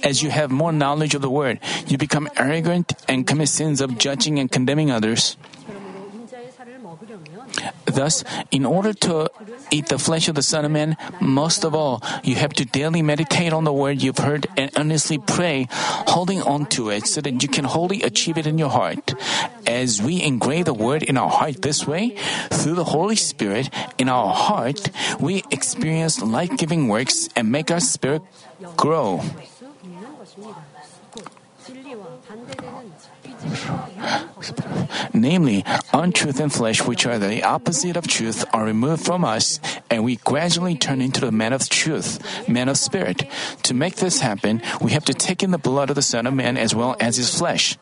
As 0.03 0.23
you 0.23 0.31
have 0.31 0.51
more 0.51 0.73
knowledge 0.73 1.15
of 1.15 1.23
the 1.23 1.31
word, 1.31 1.61
you 1.87 1.99
become 1.99 2.29
arrogant 2.37 2.93
and 3.09 3.27
commit 3.27 3.49
sins 3.49 3.81
of 3.81 3.99
judging 3.99 4.39
and 4.39 4.51
condemning 4.51 4.91
others. 4.91 5.37
Thus, 7.97 8.25
in 8.53 8.69
order 8.69 8.93
to 9.09 9.33
eat 9.73 9.89
the 9.89 9.97
flesh 9.97 10.29
of 10.29 10.37
the 10.37 10.45
Son 10.45 10.69
of 10.69 10.71
Man, 10.71 11.01
most 11.19 11.65
of 11.65 11.75
all, 11.75 12.05
you 12.23 12.37
have 12.37 12.53
to 12.61 12.69
daily 12.69 13.01
meditate 13.01 13.57
on 13.57 13.65
the 13.65 13.73
word 13.73 14.05
you've 14.05 14.21
heard 14.21 14.45
and 14.61 14.69
earnestly 14.77 15.17
pray, 15.17 15.67
holding 16.13 16.45
on 16.45 16.69
to 16.77 16.91
it 16.93 17.09
so 17.09 17.25
that 17.25 17.41
you 17.41 17.49
can 17.49 17.65
wholly 17.65 18.03
achieve 18.05 18.37
it 18.37 18.47
in 18.47 18.61
your 18.61 18.69
heart. 18.69 19.17
As 19.65 20.03
we 20.03 20.21
engrave 20.21 20.67
the 20.69 20.77
word 20.77 21.03
in 21.09 21.17
our 21.17 21.33
heart 21.33 21.63
this 21.63 21.89
way, 21.89 22.21
through 22.53 22.77
the 22.77 22.93
Holy 22.93 23.17
Spirit 23.17 23.73
in 23.97 24.13
our 24.13 24.29
heart, 24.29 24.93
we 25.19 25.43
experience 25.51 26.21
life 26.21 26.53
giving 26.61 26.89
works 26.89 27.31
and 27.33 27.51
make 27.51 27.73
our 27.73 27.81
spirit 27.81 28.21
grow. 28.77 29.25
Namely, 35.13 35.65
untruth 35.93 36.41
and 36.41 36.53
flesh, 36.53 36.83
which 36.83 37.07
are 37.07 37.19
the 37.19 37.43
opposite 37.43 37.97
of 37.97 38.07
truth, 38.07 38.45
are 38.53 38.65
removed 38.65 39.05
from 39.05 39.25
us, 39.25 39.61
and 39.91 40.05
we 40.05 40.17
gradually 40.17 40.77
turn 40.77 41.01
into 41.01 41.21
the 41.21 41.33
man 41.33 41.53
of 41.53 41.69
truth, 41.69 42.21
man 42.49 42.69
of 42.69 42.79
spirit. 42.79 43.25
To 43.65 43.75
make 43.75 43.97
this 43.97 44.21
happen, 44.21 44.63
we 44.81 44.93
have 44.93 45.05
to 45.07 45.15
take 45.15 45.43
in 45.43 45.51
the 45.51 45.59
blood 45.59 45.91
of 45.91 45.97
the 45.97 46.03
Son 46.03 46.27
of 46.27 46.35
Man 46.35 46.57
as 46.57 46.75
well 46.75 46.97
as 47.01 47.17
his 47.17 47.37
flesh. 47.37 47.77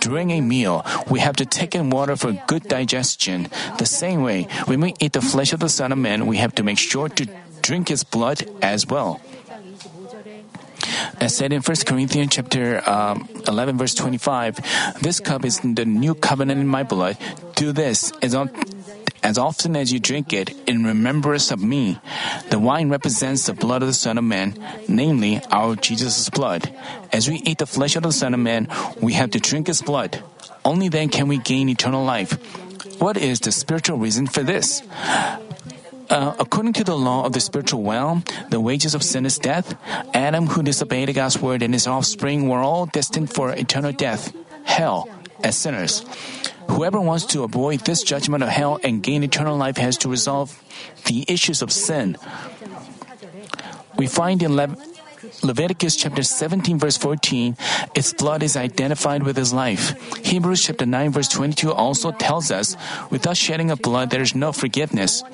During 0.00 0.30
a 0.30 0.40
meal, 0.40 0.84
we 1.10 1.20
have 1.20 1.36
to 1.36 1.46
take 1.46 1.74
in 1.74 1.90
water 1.90 2.16
for 2.16 2.32
good 2.46 2.64
digestion. 2.64 3.48
The 3.78 3.86
same 3.86 4.22
way, 4.22 4.46
when 4.66 4.80
we 4.80 4.94
eat 5.00 5.12
the 5.12 5.20
flesh 5.20 5.52
of 5.52 5.60
the 5.60 5.68
Son 5.68 5.92
of 5.92 5.98
Man, 5.98 6.26
we 6.26 6.36
have 6.38 6.54
to 6.56 6.62
make 6.62 6.78
sure 6.78 7.08
to 7.08 7.26
drink 7.62 7.88
his 7.88 8.04
blood 8.04 8.48
as 8.62 8.86
well. 8.86 9.20
As 11.20 11.36
said 11.36 11.52
in 11.52 11.62
1 11.62 11.76
Corinthians 11.86 12.34
chapter 12.34 12.88
um, 12.88 13.28
11 13.46 13.78
verse 13.78 13.94
25, 13.94 15.00
this 15.02 15.20
cup 15.20 15.44
is 15.44 15.60
the 15.60 15.84
new 15.84 16.14
covenant 16.14 16.60
in 16.60 16.66
my 16.66 16.82
blood. 16.82 17.16
Do 17.56 17.72
this 17.72 18.12
as, 18.22 18.34
on, 18.34 18.50
as 19.22 19.38
often 19.38 19.76
as 19.76 19.92
you 19.92 19.98
drink 19.98 20.32
it 20.32 20.50
in 20.68 20.84
remembrance 20.84 21.50
of 21.50 21.62
me. 21.62 21.98
The 22.50 22.58
wine 22.58 22.88
represents 22.88 23.46
the 23.46 23.54
blood 23.54 23.82
of 23.82 23.88
the 23.88 23.94
Son 23.94 24.18
of 24.18 24.24
Man, 24.24 24.54
namely 24.88 25.40
our 25.50 25.74
Jesus' 25.74 26.30
blood. 26.30 26.72
As 27.12 27.28
we 27.28 27.36
eat 27.36 27.58
the 27.58 27.66
flesh 27.66 27.96
of 27.96 28.04
the 28.04 28.12
Son 28.12 28.34
of 28.34 28.40
Man, 28.40 28.68
we 29.00 29.14
have 29.14 29.30
to 29.30 29.40
drink 29.40 29.66
his 29.66 29.82
blood. 29.82 30.22
Only 30.64 30.88
then 30.88 31.08
can 31.08 31.28
we 31.28 31.38
gain 31.38 31.68
eternal 31.68 32.04
life. 32.04 32.32
What 33.00 33.16
is 33.16 33.40
the 33.40 33.52
spiritual 33.52 33.98
reason 33.98 34.26
for 34.26 34.42
this? 34.42 34.82
Uh, 36.10 36.34
according 36.38 36.72
to 36.72 36.84
the 36.84 36.96
law 36.96 37.24
of 37.26 37.32
the 37.32 37.40
spiritual 37.40 37.82
realm, 37.84 38.24
the 38.48 38.60
wages 38.60 38.94
of 38.94 39.02
sin 39.02 39.26
is 39.26 39.38
death. 39.38 39.76
Adam, 40.14 40.46
who 40.46 40.62
disobeyed 40.62 41.14
God's 41.14 41.40
word, 41.40 41.62
and 41.62 41.74
his 41.74 41.86
offspring 41.86 42.48
were 42.48 42.60
all 42.60 42.86
destined 42.86 43.30
for 43.30 43.52
eternal 43.52 43.92
death, 43.92 44.32
hell, 44.64 45.08
as 45.44 45.56
sinners. 45.56 46.04
Whoever 46.70 47.00
wants 47.00 47.26
to 47.36 47.44
avoid 47.44 47.80
this 47.80 48.02
judgment 48.02 48.42
of 48.42 48.48
hell 48.48 48.80
and 48.82 49.02
gain 49.02 49.22
eternal 49.22 49.56
life 49.56 49.76
has 49.76 49.96
to 49.98 50.08
resolve 50.08 50.62
the 51.06 51.24
issues 51.28 51.60
of 51.62 51.72
sin. 51.72 52.16
We 53.96 54.06
find 54.06 54.42
in 54.42 54.54
Le- 54.54 54.76
Leviticus 55.42 55.96
chapter 55.96 56.22
17 56.22 56.78
verse 56.78 56.96
14, 56.96 57.56
its 57.94 58.12
blood 58.12 58.42
is 58.42 58.56
identified 58.56 59.22
with 59.22 59.36
his 59.36 59.52
life. 59.52 59.96
Hebrews 60.24 60.64
chapter 60.64 60.86
9 60.86 61.10
verse 61.10 61.28
22 61.28 61.72
also 61.72 62.12
tells 62.12 62.50
us, 62.50 62.76
without 63.10 63.36
shedding 63.36 63.70
of 63.70 63.82
blood 63.82 64.10
there 64.10 64.22
is 64.22 64.34
no 64.34 64.52
forgiveness 64.52 65.24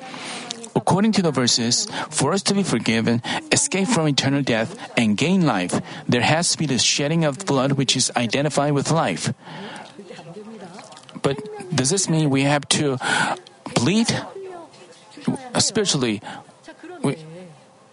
according 0.75 1.13
to 1.13 1.21
the 1.21 1.31
verses, 1.31 1.87
for 2.09 2.33
us 2.33 2.43
to 2.43 2.53
be 2.53 2.63
forgiven, 2.63 3.21
escape 3.51 3.87
from 3.87 4.07
eternal 4.07 4.41
death, 4.41 4.75
and 4.97 5.17
gain 5.17 5.45
life, 5.45 5.81
there 6.07 6.21
has 6.21 6.51
to 6.51 6.57
be 6.57 6.65
the 6.65 6.77
shedding 6.77 7.23
of 7.23 7.45
blood 7.45 7.73
which 7.73 7.95
is 7.95 8.11
identified 8.15 8.73
with 8.73 8.91
life. 8.91 9.33
But 11.21 11.39
does 11.73 11.89
this 11.89 12.09
mean 12.09 12.29
we 12.29 12.43
have 12.43 12.67
to 12.77 12.97
bleed? 13.73 14.11
Uh, 15.53 15.59
spiritually, 15.59 16.21
we, 17.01 17.17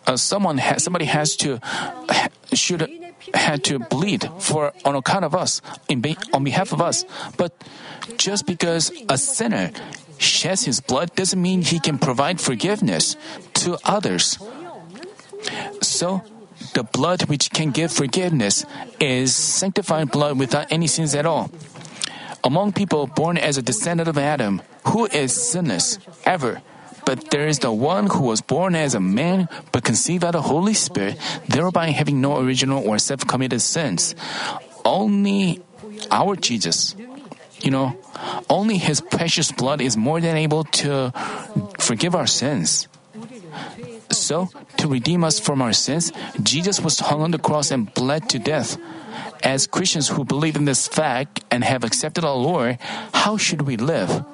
uh, 0.06 0.16
someone 0.16 0.58
has, 0.58 0.84
somebody 0.84 1.06
has 1.06 1.36
to 1.36 1.60
should 2.52 2.86
had 3.34 3.64
to 3.64 3.78
bleed 3.78 4.28
for 4.38 4.72
on 4.84 4.94
account 4.96 5.24
of 5.24 5.34
us 5.34 5.62
in 5.88 6.00
be- 6.00 6.18
on 6.32 6.44
behalf 6.44 6.72
of 6.72 6.82
us 6.82 7.04
but 7.36 7.54
just 8.18 8.46
because 8.46 8.92
a 9.08 9.16
sinner 9.16 9.70
sheds 10.22 10.64
his 10.64 10.80
blood 10.80 11.14
doesn't 11.14 11.40
mean 11.40 11.62
he 11.62 11.78
can 11.78 11.98
provide 11.98 12.40
forgiveness 12.40 13.16
to 13.54 13.78
others. 13.84 14.38
So, 15.80 16.22
the 16.74 16.84
blood 16.84 17.28
which 17.28 17.50
can 17.50 17.70
give 17.70 17.92
forgiveness 17.92 18.64
is 19.00 19.34
sanctified 19.34 20.10
blood 20.10 20.38
without 20.38 20.70
any 20.70 20.86
sins 20.86 21.14
at 21.14 21.26
all. 21.26 21.50
Among 22.44 22.72
people 22.72 23.06
born 23.06 23.38
as 23.38 23.56
a 23.56 23.62
descendant 23.62 24.08
of 24.08 24.18
Adam, 24.18 24.62
who 24.88 25.06
is 25.06 25.30
sinless 25.30 25.98
ever? 26.24 26.62
But 27.04 27.30
there 27.30 27.46
is 27.46 27.58
the 27.58 27.72
one 27.72 28.06
who 28.06 28.22
was 28.22 28.40
born 28.40 28.74
as 28.74 28.94
a 28.94 29.00
man 29.00 29.48
but 29.72 29.84
conceived 29.84 30.22
by 30.22 30.30
the 30.30 30.42
Holy 30.42 30.74
Spirit, 30.74 31.18
thereby 31.48 31.90
having 31.90 32.20
no 32.20 32.38
original 32.38 32.82
or 32.82 32.98
self 32.98 33.26
committed 33.26 33.60
sins. 33.60 34.14
Only 34.84 35.62
our 36.10 36.36
Jesus, 36.36 36.94
you 37.62 37.70
know, 37.70 37.96
only 38.48 38.78
his 38.78 39.00
precious 39.00 39.52
blood 39.52 39.80
is 39.80 39.96
more 39.96 40.20
than 40.20 40.36
able 40.36 40.64
to 40.82 41.12
forgive 41.78 42.14
our 42.14 42.26
sins. 42.26 42.88
So, 44.10 44.50
to 44.76 44.88
redeem 44.88 45.24
us 45.24 45.40
from 45.40 45.62
our 45.62 45.72
sins, 45.72 46.12
Jesus 46.42 46.80
was 46.80 47.00
hung 47.00 47.22
on 47.22 47.30
the 47.30 47.38
cross 47.38 47.70
and 47.70 47.92
bled 47.94 48.28
to 48.30 48.38
death. 48.38 48.76
As 49.42 49.66
Christians 49.66 50.08
who 50.08 50.24
believe 50.24 50.54
in 50.54 50.64
this 50.64 50.86
fact 50.86 51.42
and 51.50 51.64
have 51.64 51.82
accepted 51.82 52.24
our 52.24 52.36
Lord, 52.36 52.78
how 53.12 53.36
should 53.36 53.62
we 53.62 53.76
live? 53.76 54.24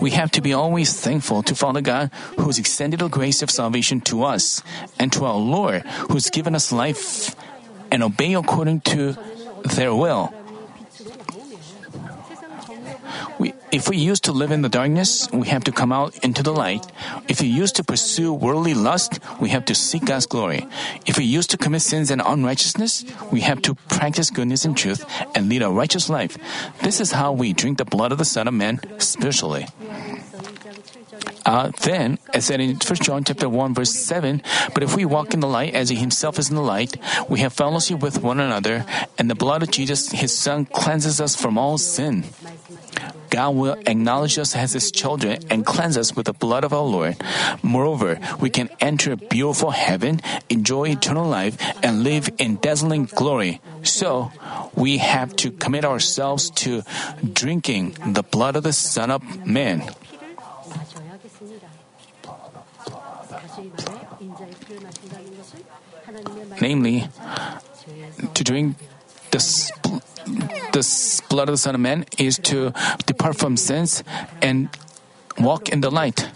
We 0.00 0.10
have 0.12 0.30
to 0.32 0.40
be 0.40 0.52
always 0.52 0.92
thankful 0.92 1.42
to 1.44 1.54
Father 1.54 1.80
God 1.80 2.10
who's 2.38 2.58
extended 2.58 3.00
the 3.00 3.08
grace 3.08 3.42
of 3.42 3.50
salvation 3.50 4.00
to 4.02 4.24
us, 4.24 4.62
and 4.98 5.12
to 5.12 5.24
our 5.24 5.38
Lord 5.38 5.82
who's 6.10 6.30
given 6.30 6.54
us 6.54 6.72
life 6.72 7.34
and 7.90 8.02
obey 8.02 8.34
according 8.34 8.80
to 8.92 9.16
their 9.64 9.94
will. 9.94 10.32
We, 13.42 13.54
if 13.72 13.88
we 13.88 13.96
used 13.96 14.22
to 14.30 14.32
live 14.32 14.52
in 14.52 14.62
the 14.62 14.68
darkness, 14.68 15.28
we 15.32 15.48
have 15.48 15.64
to 15.64 15.72
come 15.72 15.90
out 15.90 16.16
into 16.22 16.44
the 16.44 16.52
light. 16.52 16.86
If 17.26 17.40
we 17.40 17.48
used 17.48 17.74
to 17.74 17.82
pursue 17.82 18.32
worldly 18.32 18.72
lust, 18.72 19.18
we 19.40 19.50
have 19.50 19.64
to 19.64 19.74
seek 19.74 20.04
God's 20.04 20.26
glory. 20.26 20.68
If 21.06 21.18
we 21.18 21.24
used 21.24 21.50
to 21.50 21.58
commit 21.58 21.82
sins 21.82 22.12
and 22.12 22.22
unrighteousness, 22.24 23.04
we 23.32 23.40
have 23.40 23.60
to 23.62 23.74
practice 23.90 24.30
goodness 24.30 24.64
and 24.64 24.76
truth 24.76 25.04
and 25.34 25.48
lead 25.48 25.62
a 25.62 25.70
righteous 25.70 26.08
life. 26.08 26.38
This 26.84 27.00
is 27.00 27.10
how 27.10 27.32
we 27.32 27.52
drink 27.52 27.78
the 27.78 27.84
blood 27.84 28.12
of 28.12 28.18
the 28.18 28.24
Son 28.24 28.46
of 28.46 28.54
Man 28.54 28.78
spiritually. 29.00 29.66
Uh, 31.44 31.72
then, 31.82 32.18
as 32.32 32.46
said 32.46 32.60
in 32.60 32.76
1 32.76 32.94
John 33.02 33.24
chapter 33.24 33.48
1 33.48 33.74
verse 33.74 33.90
7, 33.90 34.40
but 34.72 34.84
if 34.84 34.94
we 34.94 35.04
walk 35.04 35.34
in 35.34 35.40
the 35.40 35.48
light 35.48 35.74
as 35.74 35.88
he 35.88 35.96
himself 35.96 36.38
is 36.38 36.48
in 36.48 36.54
the 36.54 36.62
light, 36.62 36.96
we 37.28 37.40
have 37.40 37.52
fellowship 37.52 38.00
with 38.00 38.22
one 38.22 38.38
another, 38.38 38.86
and 39.18 39.28
the 39.28 39.34
blood 39.34 39.62
of 39.62 39.70
Jesus, 39.72 40.12
his 40.12 40.36
son, 40.36 40.66
cleanses 40.66 41.20
us 41.20 41.34
from 41.34 41.58
all 41.58 41.78
sin. 41.78 42.24
God 43.32 43.56
will 43.56 43.80
acknowledge 43.88 44.36
us 44.36 44.54
as 44.54 44.76
His 44.76 44.92
children 44.92 45.40
and 45.48 45.64
cleanse 45.64 45.96
us 45.96 46.14
with 46.14 46.28
the 46.28 46.36
blood 46.36 46.64
of 46.68 46.76
our 46.76 46.84
Lord. 46.84 47.16
Moreover, 47.62 48.20
we 48.38 48.50
can 48.50 48.68
enter 48.78 49.12
a 49.12 49.16
beautiful 49.16 49.72
heaven, 49.72 50.20
enjoy 50.50 50.92
eternal 50.92 51.24
life, 51.24 51.56
and 51.82 52.04
live 52.04 52.28
in 52.36 52.60
dazzling 52.60 53.08
glory. 53.08 53.62
So, 53.84 54.30
we 54.76 54.98
have 54.98 55.34
to 55.36 55.50
commit 55.50 55.88
ourselves 55.88 56.50
to 56.60 56.84
drinking 57.24 57.96
the 58.04 58.22
blood 58.22 58.54
of 58.54 58.68
the 58.68 58.76
Son 58.76 59.10
of 59.10 59.24
Man. 59.46 59.88
Namely, 66.60 67.08
to 68.34 68.44
drink 68.44 68.76
the 69.32 69.40
the 70.32 71.22
blood 71.28 71.48
of 71.48 71.54
the 71.54 71.58
Son 71.58 71.74
of 71.74 71.80
Man 71.80 72.04
is 72.18 72.38
to 72.50 72.72
depart 73.06 73.36
from 73.36 73.56
sins 73.56 74.02
and 74.40 74.68
walk 75.38 75.68
in 75.68 75.80
the 75.80 75.90
light. 75.90 76.30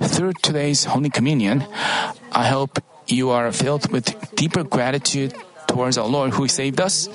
Through 0.00 0.34
today's 0.42 0.84
Holy 0.84 1.10
Communion, 1.10 1.64
I 2.32 2.48
hope 2.48 2.82
you 3.06 3.30
are 3.30 3.50
filled 3.52 3.90
with 3.90 4.34
deeper 4.34 4.64
gratitude 4.64 5.34
towards 5.66 5.98
our 5.98 6.06
Lord 6.06 6.34
who 6.34 6.48
saved 6.48 6.80
us 6.80 7.08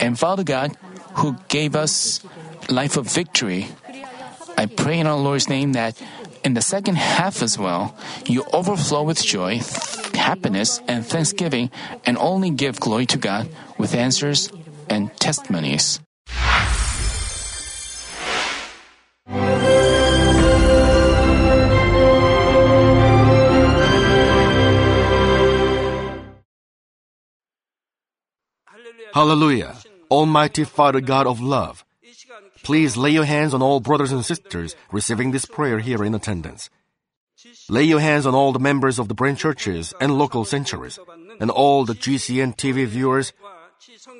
and 0.00 0.18
Father 0.18 0.44
God 0.44 0.76
who 1.14 1.36
gave 1.48 1.74
us 1.74 2.20
life 2.68 2.96
of 2.96 3.06
victory. 3.06 3.68
I 4.56 4.66
pray 4.66 4.98
in 4.98 5.06
our 5.06 5.18
Lord's 5.18 5.48
name 5.48 5.72
that 5.72 6.00
in 6.44 6.54
the 6.54 6.62
second 6.62 6.96
half 6.96 7.42
as 7.42 7.58
well, 7.58 7.96
you 8.26 8.44
overflow 8.52 9.02
with 9.02 9.22
joy, 9.22 9.60
happiness, 10.14 10.80
and 10.86 11.04
thanksgiving, 11.04 11.70
and 12.04 12.16
only 12.18 12.50
give 12.50 12.80
glory 12.80 13.06
to 13.06 13.18
God 13.18 13.48
with 13.78 13.94
answers 13.94 14.50
and 14.88 15.14
testimonies. 15.16 16.00
Hallelujah. 29.14 29.74
Almighty 30.10 30.64
Father 30.64 31.00
God 31.00 31.26
of 31.26 31.40
love, 31.40 31.84
please 32.62 32.96
lay 32.96 33.10
your 33.10 33.24
hands 33.24 33.52
on 33.52 33.62
all 33.62 33.80
brothers 33.80 34.12
and 34.12 34.24
sisters 34.24 34.76
receiving 34.92 35.32
this 35.32 35.44
prayer 35.44 35.80
here 35.80 36.04
in 36.04 36.14
attendance. 36.14 36.70
Lay 37.68 37.84
your 37.84 38.00
hands 38.00 38.26
on 38.26 38.34
all 38.34 38.52
the 38.52 38.58
members 38.58 38.98
of 38.98 39.08
the 39.08 39.14
branch 39.14 39.40
churches 39.40 39.94
and 40.00 40.18
local 40.18 40.44
sanctuaries, 40.44 40.98
and 41.40 41.50
all 41.50 41.84
the 41.84 41.94
GCN 41.94 42.56
TV 42.56 42.86
viewers, 42.86 43.32